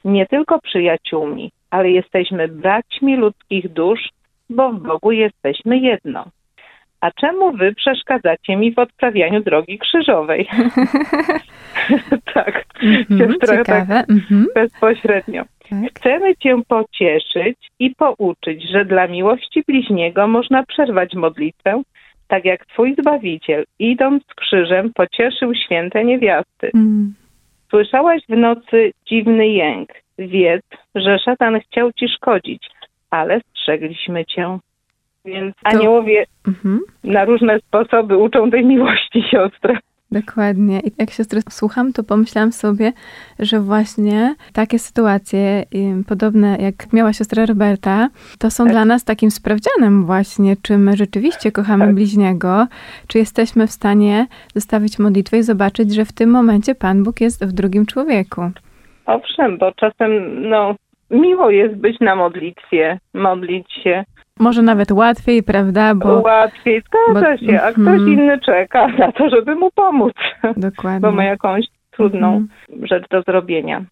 Nie 0.05 0.25
tylko 0.25 0.59
przyjaciółmi, 0.59 1.51
ale 1.69 1.91
jesteśmy 1.91 2.47
braćmi 2.47 3.15
ludzkich 3.15 3.73
dusz, 3.73 4.09
bo 4.49 4.71
w 4.71 4.79
Bogu 4.79 5.11
jesteśmy 5.11 5.77
jedno. 5.77 6.25
A 7.01 7.11
czemu 7.11 7.51
wy 7.51 7.73
przeszkadzacie 7.75 8.55
mi 8.55 8.73
w 8.73 8.79
odprawianiu 8.79 9.43
drogi 9.43 9.79
krzyżowej? 9.79 10.47
tak, 12.33 12.65
Mhm, 12.83 13.31
siostra 13.31 13.63
tak. 13.63 13.89
Mhm, 14.09 14.45
bezpośrednio. 14.55 15.43
tak. 15.69 15.79
Chcemy 15.95 16.35
Cię 16.35 16.61
pocieszyć 16.67 17.57
i 17.79 17.95
pouczyć, 17.95 18.69
że 18.71 18.85
dla 18.85 19.07
miłości 19.07 19.63
bliźniego 19.67 20.27
można 20.27 20.63
przerwać 20.63 21.13
modlitwę, 21.13 21.81
tak 22.27 22.45
jak 22.45 22.65
Twój 22.65 22.95
Zbawiciel, 22.99 23.63
idąc 23.79 24.23
krzyżem, 24.35 24.91
pocieszył 24.93 25.55
święte 25.55 26.05
niewiasty. 26.05 26.71
Mm. 26.73 27.13
Słyszałaś 27.69 28.21
w 28.29 28.37
nocy 28.37 28.91
dziwny 29.09 29.47
jęk. 29.47 29.89
Wiedz, 30.17 30.65
że 30.95 31.19
szatan 31.19 31.59
chciał 31.59 31.91
Ci 31.93 32.07
szkodzić, 32.09 32.67
ale 33.09 33.41
strzegliśmy 33.49 34.25
Cię. 34.25 34.57
Więc 35.25 35.55
To- 35.55 35.69
aniołowie 35.69 36.25
Mhm. 36.47 36.79
na 37.03 37.25
różne 37.25 37.59
sposoby 37.59 38.17
uczą 38.17 38.51
tej 38.51 38.65
miłości 38.65 39.23
siostry. 39.31 39.77
Dokładnie. 40.11 40.79
I 40.79 40.91
jak 40.99 41.09
siostry 41.11 41.41
słucham, 41.49 41.93
to 41.93 42.03
pomyślałam 42.03 42.51
sobie, 42.51 42.91
że 43.39 43.59
właśnie 43.59 44.35
takie 44.53 44.79
sytuacje, 44.79 45.63
podobne 46.07 46.57
jak 46.59 46.93
miała 46.93 47.13
siostra 47.13 47.45
Roberta, 47.45 48.09
to 48.39 48.51
są 48.51 48.63
Tak. 48.63 48.73
dla 48.73 48.85
nas 48.85 49.03
takim 49.03 49.31
sprawdzianem 49.31 50.05
właśnie, 50.05 50.55
czy 50.61 50.77
my 50.77 50.95
rzeczywiście 50.97 51.51
kochamy 51.51 51.85
Tak. 51.85 51.95
bliźniego, 51.95 52.67
czy 53.07 53.17
jesteśmy 53.17 53.67
w 53.67 53.71
stanie 53.71 54.27
zostawić 54.55 54.99
modlitwę 54.99 55.37
i 55.37 55.43
zobaczyć, 55.43 55.93
że 55.95 56.05
w 56.05 56.13
tym 56.13 56.29
momencie 56.29 56.75
Pan 56.75 57.03
Bóg 57.03 57.21
jest 57.21 57.45
w 57.45 57.51
drugim 57.51 57.85
człowieku. 57.85 58.41
Owszem, 59.05 59.57
bo 59.57 59.71
czasem 59.71 60.11
no, 60.49 60.75
miło 61.11 61.49
jest 61.49 61.75
być 61.75 61.99
na 61.99 62.15
modlitwie, 62.15 62.99
modlić 63.13 63.71
się 63.83 64.03
Może 64.39 64.61
nawet 64.61 64.91
łatwiej, 64.91 65.43
prawda? 65.43 65.95
Bo 65.95 66.21
łatwiej, 66.21 66.81
zgadza 66.81 67.31
bo- 67.31 67.37
się, 67.47 67.61
a 67.61 67.71
ktoś 67.71 67.87
mhm. 67.87 68.13
inny 68.13 68.39
czeka 68.39 68.87
na 68.99 69.11
to, 69.11 69.29
żeby 69.29 69.55
mu 69.55 69.71
pomóc, 69.71 70.13
dokładnie. 70.57 70.99
bo 70.99 71.11
ma 71.11 71.23
jakąś 71.23 71.65
trudną 71.91 72.27
Mhm. 72.35 72.87
rzecz 72.87 73.09
do 73.09 73.21
zrobienia. 73.21 73.85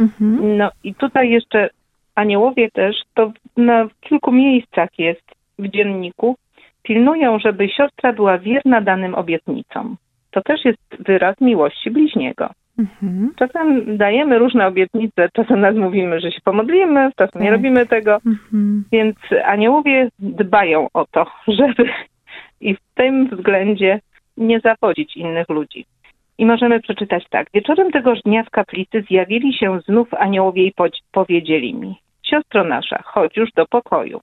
Mhm. 0.00 0.56
No 0.58 0.70
i 0.84 0.94
tutaj 0.94 1.30
jeszcze 1.30 1.70
aniołowie 2.14 2.70
też, 2.70 2.96
to 3.14 3.32
na 3.56 3.88
kilku 4.00 4.32
miejscach 4.32 4.88
jest 4.98 5.22
w 5.58 5.68
dzienniku, 5.68 6.36
pilnują, 6.82 7.38
żeby 7.38 7.68
siostra 7.68 8.12
była 8.12 8.38
wierna 8.38 8.80
danym 8.80 9.14
obietnicom. 9.14 9.96
To 10.30 10.42
też 10.42 10.64
jest 10.64 10.78
wyraz 10.98 11.40
miłości 11.40 11.90
bliźniego. 11.90 12.50
Mhm. 12.78 13.32
Czasem 13.36 13.96
dajemy 13.96 14.38
różne 14.38 14.66
obietnice, 14.66 15.28
czasem 15.32 15.60
nas 15.60 15.76
mówimy, 15.76 16.20
że 16.20 16.32
się 16.32 16.40
pomodlimy, 16.44 17.10
czasem 17.16 17.42
nie 17.42 17.48
Tak. 17.48 17.56
robimy 17.56 17.86
tego, 17.86 18.14
Mhm. 18.26 18.84
więc 18.92 19.16
aniołowie 19.44 20.08
dbają 20.18 20.88
o 20.94 21.04
to, 21.10 21.26
żeby 21.58 21.88
i 22.60 22.74
w 22.74 22.78
tym 22.94 23.28
względzie 23.28 24.00
nie 24.36 24.60
zawodzić 24.60 25.16
innych 25.16 25.48
ludzi. 25.48 25.86
I 26.38 26.46
możemy 26.46 26.80
przeczytać 26.80 27.24
tak. 27.30 27.46
Wieczorem 27.54 27.92
tegoż 27.92 28.18
dnia 28.24 28.42
w 28.42 28.50
kaplicy 28.50 29.02
zjawili 29.10 29.54
się 29.54 29.80
znów 29.80 30.14
aniołowie 30.14 30.66
i 30.66 30.72
powiedzieli 31.12 31.74
mi: 31.74 31.96
Siostro 32.22 32.64
nasza, 32.64 33.02
chodź 33.04 33.36
już 33.36 33.52
do 33.52 33.66
pokoju. 33.66 34.20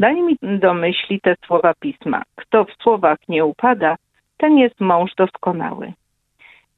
Dali 0.00 0.22
mi 0.22 0.36
do 0.42 0.74
myśli 0.74 1.20
te 1.20 1.34
słowa 1.46 1.72
pisma. 1.80 2.22
Kto 2.34 2.64
w 2.64 2.72
słowach 2.82 3.18
nie 3.28 3.44
upada, 3.44 3.96
ten 4.36 4.58
jest 4.58 4.80
mąż 4.80 5.14
doskonały. 5.14 5.92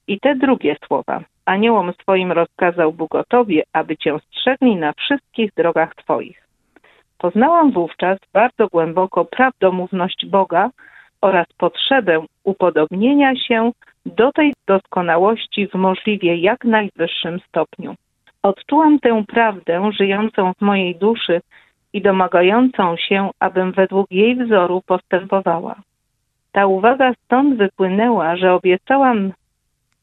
I 0.08 0.20
te 0.20 0.34
drugie 0.34 0.76
słowa. 0.86 1.20
Aniołom 1.44 1.92
swoim 1.92 2.32
rozkazał 2.32 2.92
Bóg 2.92 3.14
o 3.14 3.24
tobie, 3.24 3.62
aby 3.72 3.96
cię 3.96 4.18
strzegli 4.18 4.76
na 4.76 4.92
wszystkich 4.92 5.50
drogach 5.56 5.94
twoich. 5.94 6.48
Poznałam 7.18 7.72
wówczas 7.72 8.18
bardzo 8.32 8.68
głęboko 8.68 9.24
prawdomówność 9.24 10.26
Boga 10.26 10.70
oraz 11.20 11.46
potrzebę 11.58 12.24
upodobnienia 12.44 13.36
się 13.36 13.72
do 14.06 14.32
tej 14.32 14.54
doskonałości 14.66 15.68
w 15.68 15.74
możliwie 15.74 16.36
jak 16.36 16.64
najwyższym 16.64 17.40
stopniu. 17.40 17.94
Odczułam 18.42 18.98
tę 18.98 19.24
prawdę 19.28 19.90
żyjącą 19.92 20.52
w 20.54 20.60
mojej 20.60 20.96
duszy 20.96 21.40
i 21.92 22.02
domagającą 22.02 22.96
się, 22.96 23.30
abym 23.40 23.72
według 23.72 24.10
jej 24.10 24.36
wzoru 24.36 24.82
postępowała. 24.86 25.74
Ta 26.52 26.66
uwaga 26.66 27.12
stąd 27.24 27.56
wypłynęła, 27.56 28.36
że 28.36 28.54
obiecałam 28.54 29.32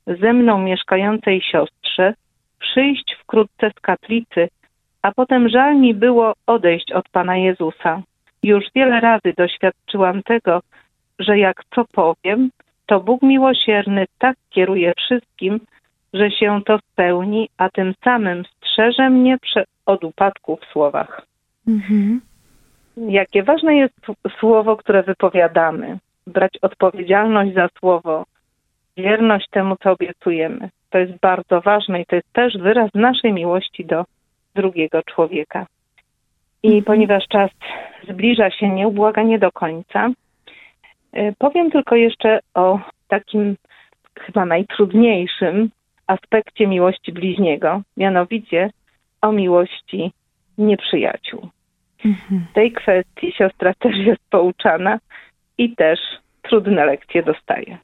ze 0.08 0.34
mną 0.34 0.58
mieszkającej 0.58 1.42
siostrze 1.42 2.14
przyjść 2.60 3.16
wkrótce 3.22 3.72
z 3.78 3.80
kaplicy, 3.80 4.48
a 5.02 5.12
potem 5.12 5.50
żal 5.50 5.80
mi 5.80 5.94
było 5.94 6.34
odejść 6.48 6.92
od 6.92 7.10
Pana 7.10 7.38
Jezusa. 7.38 8.02
Już 8.44 8.64
wiele 8.76 9.00
razy 9.00 9.34
doświadczyłam 9.38 10.24
tego, 10.24 10.62
że 11.20 11.38
jak 11.40 11.62
co 11.76 11.86
powiem, 11.86 12.50
to 12.86 13.00
Bóg 13.00 13.22
miłosierny 13.22 14.06
tak 14.20 14.38
kieruje 14.50 14.94
wszystkim, 14.98 15.60
że 16.14 16.32
się 16.32 16.62
to 16.66 16.80
spełni, 16.92 17.50
a 17.58 17.70
tym 17.70 17.94
samym 18.04 18.44
strzeże 18.46 19.10
mnie 19.10 19.38
od 19.86 20.04
upadku 20.04 20.58
w 20.58 20.66
słowach. 20.66 21.22
Mhm. 21.68 22.22
Jakie 22.98 23.44
ważne 23.44 23.76
jest 23.76 23.94
słowo, 24.40 24.78
które 24.78 25.04
wypowiadamy, 25.04 25.98
brać 26.28 26.58
odpowiedzialność 26.62 27.54
za 27.54 27.70
słowo, 27.80 28.26
wierność 28.98 29.50
temu, 29.50 29.76
co 29.84 29.92
obiecujemy. 29.92 30.70
To 30.90 30.98
jest 30.98 31.14
bardzo 31.22 31.62
ważne 31.62 32.02
i 32.02 32.06
to 32.06 32.16
jest 32.16 32.34
też 32.34 32.58
wyraz 32.58 32.90
naszej 32.94 33.34
miłości 33.34 33.86
do 33.86 34.06
drugiego 34.56 35.04
człowieka. 35.04 35.66
I 36.64 36.68
Mhm. 36.68 36.84
ponieważ 36.84 37.28
czas 37.28 37.52
zbliża 38.10 38.52
się 38.52 38.70
nieubłaganie 38.70 39.40
do 39.40 39.52
końca, 39.52 40.10
y, 41.18 41.34
powiem 41.38 41.72
tylko 41.72 41.96
jeszcze 41.96 42.40
o 42.54 42.80
takim 43.08 43.56
chyba 44.20 44.46
najtrudniejszym 44.46 45.70
aspekcie 46.08 46.68
miłości 46.68 47.12
bliźniego, 47.12 47.82
mianowicie 47.98 48.70
o 49.22 49.32
miłości 49.32 50.12
nieprzyjaciół. 50.58 51.50
Mhm. 52.06 52.46
W 52.52 52.54
tej 52.54 52.72
kwestii 52.72 53.32
siostra 53.32 53.74
też 53.74 53.98
jest 53.98 54.22
pouczana 54.30 55.00
i 55.58 55.76
też 55.76 56.00
trudne 56.42 56.86
lekcje 56.86 57.24
dostaje. 57.24 57.78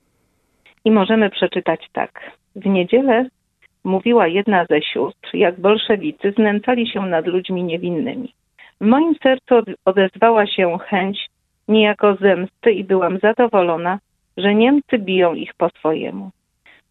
I 0.85 0.91
możemy 0.91 1.29
przeczytać 1.29 1.87
tak. 1.93 2.31
W 2.55 2.65
niedzielę 2.65 3.25
mówiła 3.83 4.27
jedna 4.27 4.65
ze 4.69 4.81
sióstr, 4.81 5.35
jak 5.35 5.59
bolszewicy 5.59 6.31
znęcali 6.31 6.87
się 6.87 7.01
nad 7.05 7.27
ludźmi 7.27 7.63
niewinnymi. 7.63 8.33
W 8.81 8.85
moim 8.85 9.15
sercu 9.23 9.55
od- 9.55 9.69
odezwała 9.85 10.47
się 10.47 10.77
chęć 10.77 11.27
niejako 11.67 12.15
zemsty 12.15 12.71
i 12.71 12.83
byłam 12.83 13.19
zadowolona, 13.19 13.99
że 14.37 14.55
Niemcy 14.55 14.97
biją 14.97 15.33
ich 15.33 15.53
po 15.53 15.69
swojemu. 15.69 16.29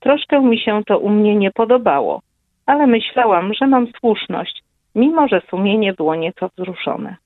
Troszkę 0.01 0.41
mi 0.41 0.59
się 0.59 0.85
to 0.87 0.99
u 0.99 1.09
mnie 1.09 1.37
nie 1.37 1.51
podobało, 1.51 2.21
ale 2.67 2.87
myślałam, 2.87 3.55
że 3.55 3.67
mam 3.67 3.87
słuszność, 4.01 4.63
mimo 4.95 5.29
że 5.29 5.41
sumienie 5.51 5.93
było 5.93 6.15
nieco 6.15 6.49
wzruszone. 6.49 7.17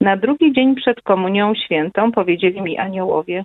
Na 0.00 0.16
drugi 0.16 0.52
dzień 0.52 0.74
przed 0.74 1.02
komunią 1.02 1.54
świętą 1.54 2.12
powiedzieli 2.12 2.62
mi 2.62 2.78
aniołowie: 2.78 3.44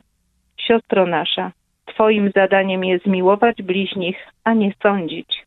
Siostro 0.57 1.05
nasza, 1.05 1.51
Twoim 1.85 2.31
zadaniem 2.35 2.85
jest 2.85 3.05
miłować 3.05 3.61
bliźnich, 3.61 4.17
a 4.43 4.53
nie 4.53 4.73
sądzić. 4.83 5.45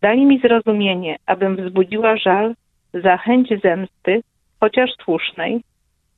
Dali 0.00 0.26
mi 0.26 0.38
zrozumienie, 0.38 1.16
abym 1.26 1.56
wzbudziła 1.56 2.16
żal 2.16 2.54
za 2.94 3.16
chęć 3.16 3.48
zemsty, 3.62 4.22
chociaż 4.60 4.90
słusznej, 5.04 5.60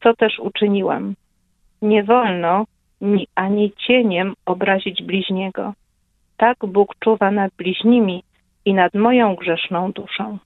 co 0.02 0.14
też 0.14 0.38
uczyniłam. 0.38 1.14
Nie 1.82 2.04
wolno 2.04 2.64
ni 3.00 3.26
ani 3.34 3.72
cieniem 3.86 4.34
obrazić 4.46 5.02
bliźniego. 5.02 5.72
Tak 6.36 6.56
Bóg 6.66 6.94
czuwa 6.98 7.30
nad 7.30 7.52
bliźnimi 7.54 8.22
i 8.64 8.74
nad 8.74 8.94
moją 8.94 9.34
grzeszną 9.34 9.92
duszą. 9.92 10.38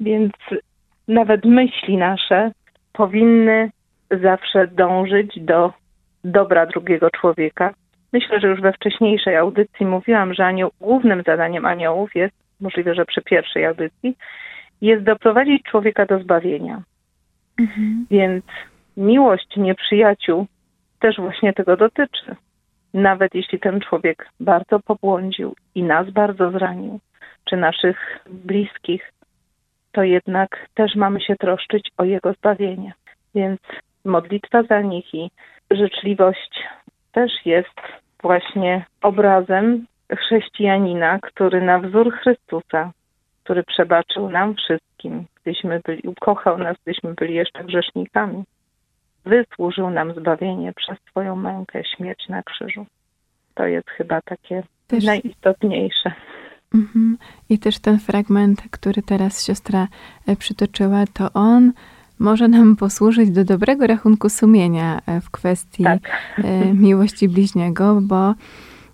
Więc 0.00 0.32
nawet 1.08 1.44
myśli 1.44 1.96
nasze 1.96 2.52
powinny 2.92 3.70
zawsze 4.10 4.66
dążyć 4.66 5.40
do 5.40 5.72
dobra 6.24 6.66
drugiego 6.66 7.10
człowieka. 7.10 7.74
Myślę, 8.12 8.40
że 8.40 8.48
już 8.48 8.60
we 8.60 8.72
wcześniejszej 8.72 9.36
audycji 9.36 9.86
mówiłam, 9.86 10.34
że 10.34 10.46
anioł, 10.46 10.70
głównym 10.80 11.22
zadaniem 11.26 11.66
aniołów 11.66 12.14
jest, 12.14 12.34
możliwe, 12.60 12.94
że 12.94 13.04
przy 13.04 13.22
pierwszej 13.22 13.66
audycji, 13.66 14.16
jest 14.80 15.04
doprowadzić 15.04 15.62
człowieka 15.62 16.06
do 16.06 16.18
zbawienia. 16.18 16.82
Mhm. 17.60 18.06
Więc 18.10 18.44
miłość 18.96 19.56
nieprzyjaciół 19.56 20.46
też 21.00 21.16
właśnie 21.16 21.52
tego 21.52 21.76
dotyczy. 21.76 22.36
Nawet 22.94 23.34
jeśli 23.34 23.60
ten 23.60 23.80
człowiek 23.80 24.28
bardzo 24.40 24.80
pobłądził 24.80 25.54
i 25.74 25.82
nas 25.82 26.10
bardzo 26.10 26.50
zranił, 26.50 27.00
czy 27.44 27.56
naszych 27.56 28.24
bliskich, 28.30 29.12
to 29.92 30.02
jednak 30.02 30.66
też 30.74 30.94
mamy 30.94 31.20
się 31.20 31.36
troszczyć 31.36 31.90
o 31.96 32.04
jego 32.04 32.32
zbawienie. 32.32 32.92
Więc 33.34 33.60
modlitwa 34.04 34.62
za 34.62 34.80
nich 34.80 35.14
i 35.14 35.30
życzliwość 35.70 36.64
też 37.12 37.32
jest 37.44 37.80
właśnie 38.22 38.84
obrazem 39.02 39.86
chrześcijanina, 40.18 41.18
który 41.22 41.62
na 41.62 41.78
wzór 41.78 42.12
Chrystusa, 42.12 42.92
który 43.44 43.62
przebaczył 43.64 44.30
nam 44.30 44.54
wszystkim, 44.54 45.24
gdyśmy 45.42 45.80
byli, 45.84 46.02
ukochał 46.08 46.58
nas, 46.58 46.76
gdyśmy 46.84 47.14
byli 47.14 47.34
jeszcze 47.34 47.64
grzesznikami, 47.64 48.44
wysłużył 49.24 49.90
nam 49.90 50.14
zbawienie 50.14 50.72
przez 50.72 50.98
swoją 51.10 51.36
mękę, 51.36 51.82
śmierć 51.96 52.28
na 52.28 52.42
krzyżu. 52.42 52.86
To 53.54 53.66
jest 53.66 53.90
chyba 53.90 54.20
takie 54.22 54.62
Też- 54.86 55.04
najistotniejsze. 55.04 56.12
Mhm. 56.74 57.18
I 57.48 57.58
też 57.58 57.78
ten 57.78 57.98
fragment, 57.98 58.62
który 58.70 59.02
teraz 59.02 59.46
siostra 59.46 59.88
e, 60.26 60.36
przytoczyła, 60.36 61.04
to 61.14 61.32
on 61.34 61.72
może 62.18 62.48
nam 62.48 62.76
posłużyć 62.76 63.30
do 63.30 63.44
dobrego 63.44 63.86
rachunku 63.86 64.28
sumienia 64.28 65.00
e, 65.06 65.20
w 65.20 65.30
kwestii 65.30 65.84
Tak. 65.84 66.00
e, 66.38 66.74
miłości 66.74 67.28
bliźniego, 67.28 68.00
bo 68.02 68.34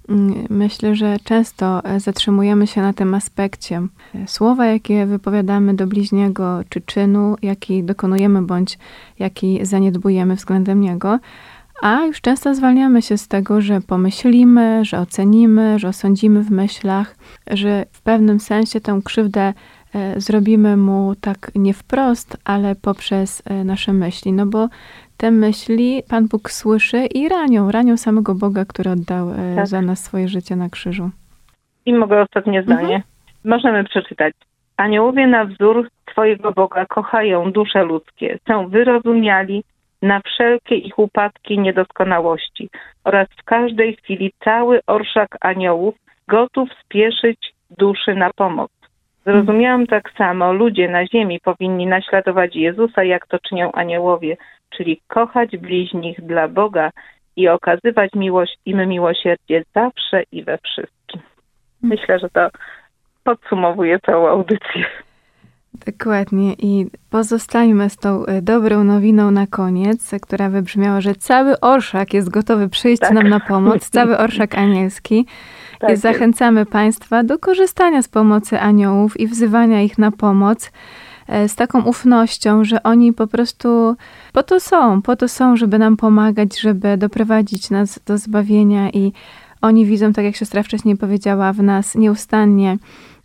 mm, 0.09 0.35
myślę, 0.51 0.95
że 0.95 1.17
często 1.25 1.85
e, 1.85 2.01
zatrzymujemy 2.01 2.67
się 2.67 2.83
na 2.83 2.93
tym 2.93 3.15
aspekcie. 3.15 3.83
Słowa, 4.27 4.67
jakie 4.67 5.07
wypowiadamy 5.07 5.75
do 5.75 5.87
bliźniego, 5.87 6.61
czy 6.69 6.81
czynu, 6.81 7.37
jaki 7.43 7.85
dokonujemy, 7.85 8.43
bądź 8.43 8.79
jaki 9.19 9.67
zaniedbujemy 9.67 10.37
względem 10.37 10.81
niego, 10.81 11.19
a 11.83 12.05
już 12.05 12.21
często 12.21 12.55
zwalniamy 12.55 13.03
się 13.03 13.19
z 13.19 13.29
tego, 13.29 13.61
że 13.61 13.81
pomyślimy, 13.81 14.85
że 14.85 14.99
ocenimy, 14.99 15.79
że 15.79 15.89
osądzimy 15.89 16.43
w 16.43 16.51
myślach, 16.51 17.17
że 17.51 17.87
w 17.93 18.03
pewnym 18.03 18.41
sensie 18.41 18.81
tę 18.81 19.01
krzywdę 19.05 19.55
zrobimy 20.17 20.77
mu 20.77 21.15
tak 21.21 21.51
nie 21.55 21.75
wprost, 21.75 22.37
ale 22.45 22.75
poprzez 22.75 23.43
e, 23.47 23.65
nasze 23.65 23.93
myśli. 23.93 24.33
No 24.33 24.47
bo 24.47 24.69
te 25.17 25.31
myśli 25.31 26.03
Pan 26.11 26.29
Bóg 26.29 26.51
słyszy 26.51 27.07
i 27.15 27.29
ranią, 27.29 27.71
ranią 27.71 27.97
samego 27.97 28.35
Boga, 28.35 28.65
który 28.65 28.91
oddał 28.91 29.31
e, 29.31 29.57
Tak. 29.57 29.67
za 29.67 29.83
nas 29.83 30.05
swoje 30.05 30.29
życie 30.29 30.57
na 30.57 30.69
krzyżu. 30.69 31.11
I 31.87 31.95
mogę 31.95 32.23
ostatnie 32.23 32.63
zdanie. 32.63 33.03
możemy 33.45 33.85
przeczytać. 33.85 34.35
Aniołowie 34.77 35.27
na 35.27 35.45
wzór 35.45 35.89
Twojego 36.05 36.53
Boga 36.53 36.87
kochają 36.87 37.53
dusze 37.53 37.85
ludzkie, 37.85 38.39
są 38.49 38.69
wyrozumiali 38.69 39.65
na 40.03 40.21
wszelkie 40.21 40.75
ich 40.75 40.99
upadki 40.99 41.55
i 41.55 41.59
niedoskonałości 41.59 42.71
oraz 43.05 43.29
w 43.41 43.45
każdej 43.45 43.97
chwili 43.97 44.33
cały 44.45 44.81
orszak 44.87 45.37
aniołów 45.41 45.95
gotów 46.29 46.69
spieszyć 46.85 47.55
duszy 47.79 48.15
na 48.15 48.31
pomoc. 48.37 48.71
Zrozumiałam 49.27 49.87
tak 49.87 50.11
samo, 50.19 50.53
ludzie 50.53 50.89
na 50.89 51.07
ziemi 51.07 51.41
powinni 51.41 51.87
naśladować 51.87 52.57
Jezusa, 52.57 53.05
jak 53.05 53.27
to 53.27 53.39
czynią 53.39 53.73
aniołowie, 53.73 54.37
czyli 54.71 55.01
kochać 55.09 55.57
bliźnich 55.57 56.21
dla 56.21 56.49
Boga 56.49 56.91
i 57.37 57.49
okazywać 57.49 58.11
miłość, 58.15 58.59
im 58.67 58.89
miłosierdzie 58.89 59.63
zawsze 59.75 60.23
i 60.33 60.45
we 60.45 60.59
wszystkim. 60.59 61.21
Myślę, 61.83 62.19
że 62.19 62.31
to 62.31 62.49
podsumowuje 63.25 63.99
całą 63.99 64.29
audycję. 64.29 64.85
Dokładnie 65.87 66.55
i 66.59 66.87
pozostańmy 67.11 67.91
z 67.91 67.97
tą 67.97 68.27
e, 68.27 68.43
dobrą 68.43 68.85
nowiną 68.85 69.31
na 69.31 69.47
koniec, 69.47 70.11
która 70.23 70.49
wybrzmiała, 70.51 71.01
że 71.01 71.15
cały 71.15 71.61
orszak 71.61 72.15
jest 72.15 72.29
gotowy 72.29 72.69
przyjść 72.69 73.01
Tak. 73.01 73.13
nam 73.13 73.29
na 73.29 73.41
pomoc, 73.41 73.91
cały 73.91 74.19
orszak 74.19 74.55
anielski. 74.55 75.27
Tak 75.79 75.91
I 75.91 75.93
jest. 75.93 76.03
zachęcamy 76.03 76.67
Państwa 76.67 77.25
do 77.25 77.39
korzystania 77.39 78.03
z 78.03 78.09
pomocy 78.09 78.61
aniołów 78.61 79.21
i 79.21 79.27
wzywania 79.27 79.83
ich 79.83 79.99
na 79.99 80.11
pomoc 80.11 80.71
e, 81.29 81.49
z 81.49 81.55
taką 81.55 81.83
ufnością, 81.83 82.65
że 82.65 82.83
oni 82.83 83.13
po 83.13 83.27
prostu 83.27 83.97
po 84.33 84.43
to 84.43 84.61
są, 84.61 85.03
po 85.03 85.17
to 85.17 85.29
są, 85.29 85.57
żeby 85.57 85.79
nam 85.79 85.97
pomagać, 85.97 86.61
żeby 86.61 86.97
doprowadzić 86.97 87.71
nas 87.71 88.01
do 88.07 88.19
zbawienia 88.19 88.91
i 88.91 89.13
oni 89.63 89.87
widzą, 89.87 90.13
tak 90.13 90.25
jak 90.25 90.37
siostra 90.37 90.63
wcześniej 90.63 90.97
powiedziała, 90.97 91.53
w 91.53 91.63
nas 91.63 91.95
nieustannie 91.95 92.79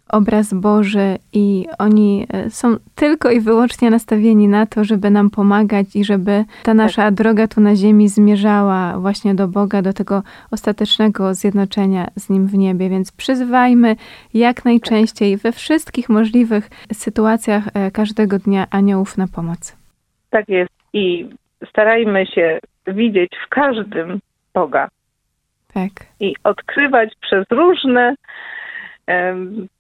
obraz 0.10 0.54
Boży 0.54 1.18
i 1.34 1.66
oni 1.80 2.28
e, 2.34 2.50
są 2.50 2.76
tylko 2.96 3.32
i 3.32 3.40
wyłącznie 3.40 3.90
nastawieni 3.90 4.48
na 4.48 4.66
to, 4.66 4.84
żeby 4.84 5.10
nam 5.10 5.30
pomagać 5.30 5.96
i 5.96 6.04
żeby 6.04 6.46
ta 6.64 6.74
nasza 6.74 7.12
droga 7.12 7.48
tu 7.48 7.62
na 7.62 7.76
ziemi 7.76 8.08
zmierzała 8.08 9.00
właśnie 9.00 9.36
do 9.36 9.48
Boga, 9.48 9.82
do 9.82 9.94
tego 9.94 10.24
ostatecznego 10.52 11.34
zjednoczenia 11.34 12.08
z 12.16 12.30
Nim 12.30 12.48
w 12.48 12.54
niebie. 12.58 12.90
Więc 12.90 13.12
przyzwajmy 13.12 13.96
jak 14.34 14.66
najczęściej 14.66 15.38
we 15.38 15.52
wszystkich 15.52 16.10
możliwych 16.10 16.70
sytuacjach 16.94 17.64
e, 17.74 17.92
każdego 17.92 18.40
dnia 18.40 18.68
aniołów 18.72 19.18
na 19.18 19.28
pomoc. 19.28 19.78
Tak 20.30 20.50
jest. 20.50 20.72
I 20.94 21.30
starajmy 21.70 22.26
się 22.26 22.60
widzieć 22.88 23.32
w 23.46 23.50
każdym 23.50 24.20
Boga 24.54 24.88
Tak. 25.74 25.92
i 26.20 26.36
odkrywać 26.44 27.14
przez 27.22 27.46
różne 27.50 28.16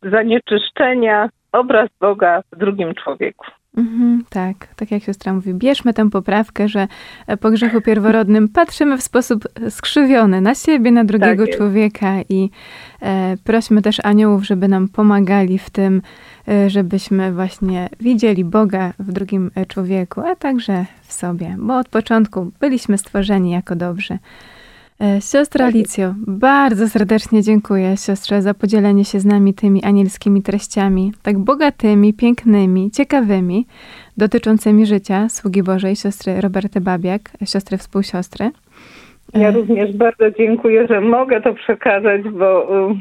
zanieczyszczenia 0.03 1.29
obraz 1.51 1.89
Boga 1.99 2.41
w 2.51 2.57
drugim 2.57 2.93
człowieku. 2.95 3.45
Mhm, 3.77 4.23
tak, 4.29 4.67
tak 4.75 4.91
jak 4.91 5.03
siostra 5.03 5.33
mówi, 5.33 5.53
bierzmy 5.53 5.93
tę 5.93 6.09
poprawkę, 6.09 6.67
że 6.67 6.87
po 7.41 7.49
grzechu 7.51 7.81
pierworodnym 7.81 8.47
patrzymy 8.47 8.97
w 8.97 9.01
sposób 9.01 9.43
skrzywiony 9.69 10.41
na 10.41 10.55
siebie, 10.55 10.91
na 10.91 11.03
drugiego 11.03 11.45
jest. 11.45 11.57
człowieka 11.57 12.13
i 12.29 12.49
e, 13.01 13.35
prośmy 13.43 13.81
też 13.81 13.97
aniołów, 14.03 14.45
żeby 14.45 14.67
nam 14.67 14.87
pomagali 14.87 15.59
w 15.59 15.69
tym, 15.69 16.01
e, 16.47 16.69
żebyśmy 16.69 17.31
właśnie 17.31 17.89
widzieli 17.99 18.45
Boga 18.45 18.93
w 18.99 19.11
drugim 19.11 19.51
e, 19.55 19.65
człowieku, 19.65 20.21
a 20.21 20.35
także 20.35 20.85
w 21.01 21.13
sobie, 21.13 21.55
bo 21.59 21.77
od 21.77 21.89
początku 21.89 22.51
byliśmy 22.59 22.97
stworzeni 22.97 23.51
jako 23.51 23.75
dobrzy. 23.75 24.17
E, 25.01 25.21
Siostra 25.21 25.65
Tak. 25.65 25.75
Alicjo, 25.75 26.13
bardzo 26.27 26.87
serdecznie 26.87 27.41
dziękuję 27.43 27.97
siostrze 27.97 28.41
za 28.41 28.53
podzielenie 28.53 29.05
się 29.05 29.19
z 29.19 29.25
nami 29.25 29.53
tymi 29.53 29.83
anielskimi 29.83 30.41
treściami, 30.41 31.11
tak 31.23 31.37
bogatymi, 31.37 32.13
pięknymi, 32.13 32.91
ciekawymi, 32.91 33.65
dotyczącymi 34.17 34.85
życia 34.85 35.29
sługi 35.29 35.63
Bożej, 35.63 35.95
siostry 35.95 36.41
Roberty 36.41 36.81
Babiak, 36.81 37.21
siostry 37.45 37.77
współsiostry. 37.77 38.51
Ja 39.33 39.47
E, 39.47 39.51
również 39.51 39.97
bardzo 39.97 40.31
dziękuję, 40.31 40.87
że 40.87 41.01
mogę 41.01 41.41
to 41.41 41.53
przekazać, 41.53 42.21
bo 42.29 42.49
y, 42.89 42.95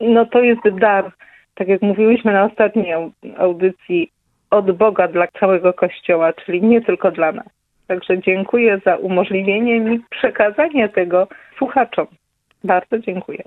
no 0.00 0.26
to 0.26 0.40
jest 0.40 0.62
dar, 0.80 1.12
tak 1.54 1.68
jak 1.68 1.82
mówiłyśmy 1.82 2.32
na 2.32 2.44
ostatniej 2.44 2.94
au- 2.94 3.12
audycji, 3.36 4.10
od 4.50 4.76
Boga 4.76 5.08
dla 5.08 5.26
całego 5.40 5.72
Kościoła, 5.72 6.32
czyli 6.32 6.62
nie 6.62 6.80
tylko 6.80 7.10
dla 7.10 7.32
nas. 7.32 7.46
Także 7.86 8.18
dziękuję 8.18 8.80
za 8.86 8.96
umożliwienie 8.96 9.80
mi 9.80 10.00
przekazania 10.10 10.88
tego 10.88 11.28
słuchaczom. 11.58 12.06
Bardzo 12.64 12.98
dziękuję. 12.98 13.42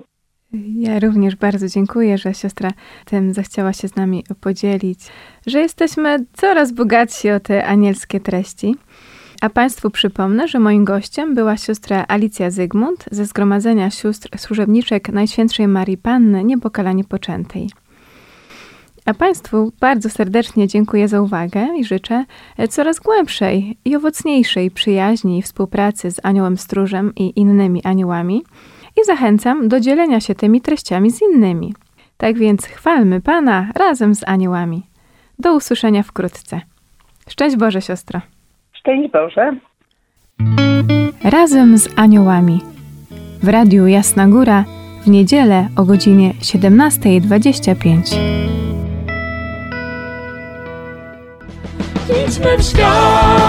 Ja 0.76 0.98
również 0.98 1.36
bardzo 1.36 1.68
dziękuję, 1.68 2.18
że 2.18 2.34
siostra 2.34 2.70
tym 3.04 3.32
zechciała 3.32 3.72
się 3.72 3.88
z 3.88 3.96
nami 3.96 4.24
podzielić, 4.40 4.98
że 5.46 5.58
jesteśmy 5.58 6.16
coraz 6.32 6.72
bogatsi 6.72 7.30
o 7.30 7.40
te 7.40 7.64
anielskie 7.64 8.20
treści. 8.20 8.74
A 9.42 9.50
Państwu 9.50 9.90
przypomnę, 9.90 10.48
że 10.48 10.58
moim 10.58 10.84
gościem 10.84 11.34
była 11.34 11.56
siostra 11.56 12.04
Alicja 12.08 12.50
Zygmunt 12.50 13.04
ze 13.10 13.24
Zgromadzenia 13.24 13.90
Sióstr 13.90 14.38
Służebniczek 14.38 15.08
Najświętszej 15.08 15.68
Marii 15.68 15.98
Panny 15.98 16.44
Niepokalanie 16.44 17.04
Poczętej. 17.04 17.68
A 19.06 19.14
Państwu 19.14 19.72
bardzo 19.80 20.10
serdecznie 20.10 20.68
dziękuję 20.68 21.08
za 21.08 21.20
uwagę 21.20 21.66
i 21.78 21.84
życzę 21.84 22.24
coraz 22.68 23.00
głębszej 23.00 23.78
i 23.84 23.96
owocniejszej 23.96 24.70
przyjaźni 24.70 25.38
i 25.38 25.42
współpracy 25.42 26.10
z 26.10 26.20
Aniołem 26.22 26.56
Stróżem 26.56 27.12
i 27.16 27.40
innymi 27.40 27.84
aniołami 27.84 28.42
i 29.02 29.04
zachęcam 29.04 29.68
do 29.68 29.80
dzielenia 29.80 30.20
się 30.20 30.34
tymi 30.34 30.60
treściami 30.60 31.10
z 31.10 31.22
innymi. 31.22 31.74
Tak 32.16 32.38
więc 32.38 32.66
chwalmy 32.66 33.20
Pana 33.20 33.68
razem 33.74 34.14
z 34.14 34.28
aniołami. 34.28 34.82
Do 35.38 35.54
usłyszenia 35.54 36.02
wkrótce. 36.02 36.60
Szczęść 37.28 37.56
Boże, 37.56 37.82
siostro. 37.82 38.20
Szczęść 38.72 39.12
Boże. 39.12 39.56
Razem 41.24 41.78
z 41.78 41.98
aniołami. 41.98 42.60
W 43.42 43.48
Radiu 43.48 43.86
Jasna 43.86 44.28
Góra 44.28 44.64
w 45.02 45.08
niedzielę 45.08 45.68
o 45.76 45.84
godzinie 45.84 46.32
17.25. 46.40 48.35
Idźmy 52.08 52.58
w 52.58 52.62
świat, 52.62 53.45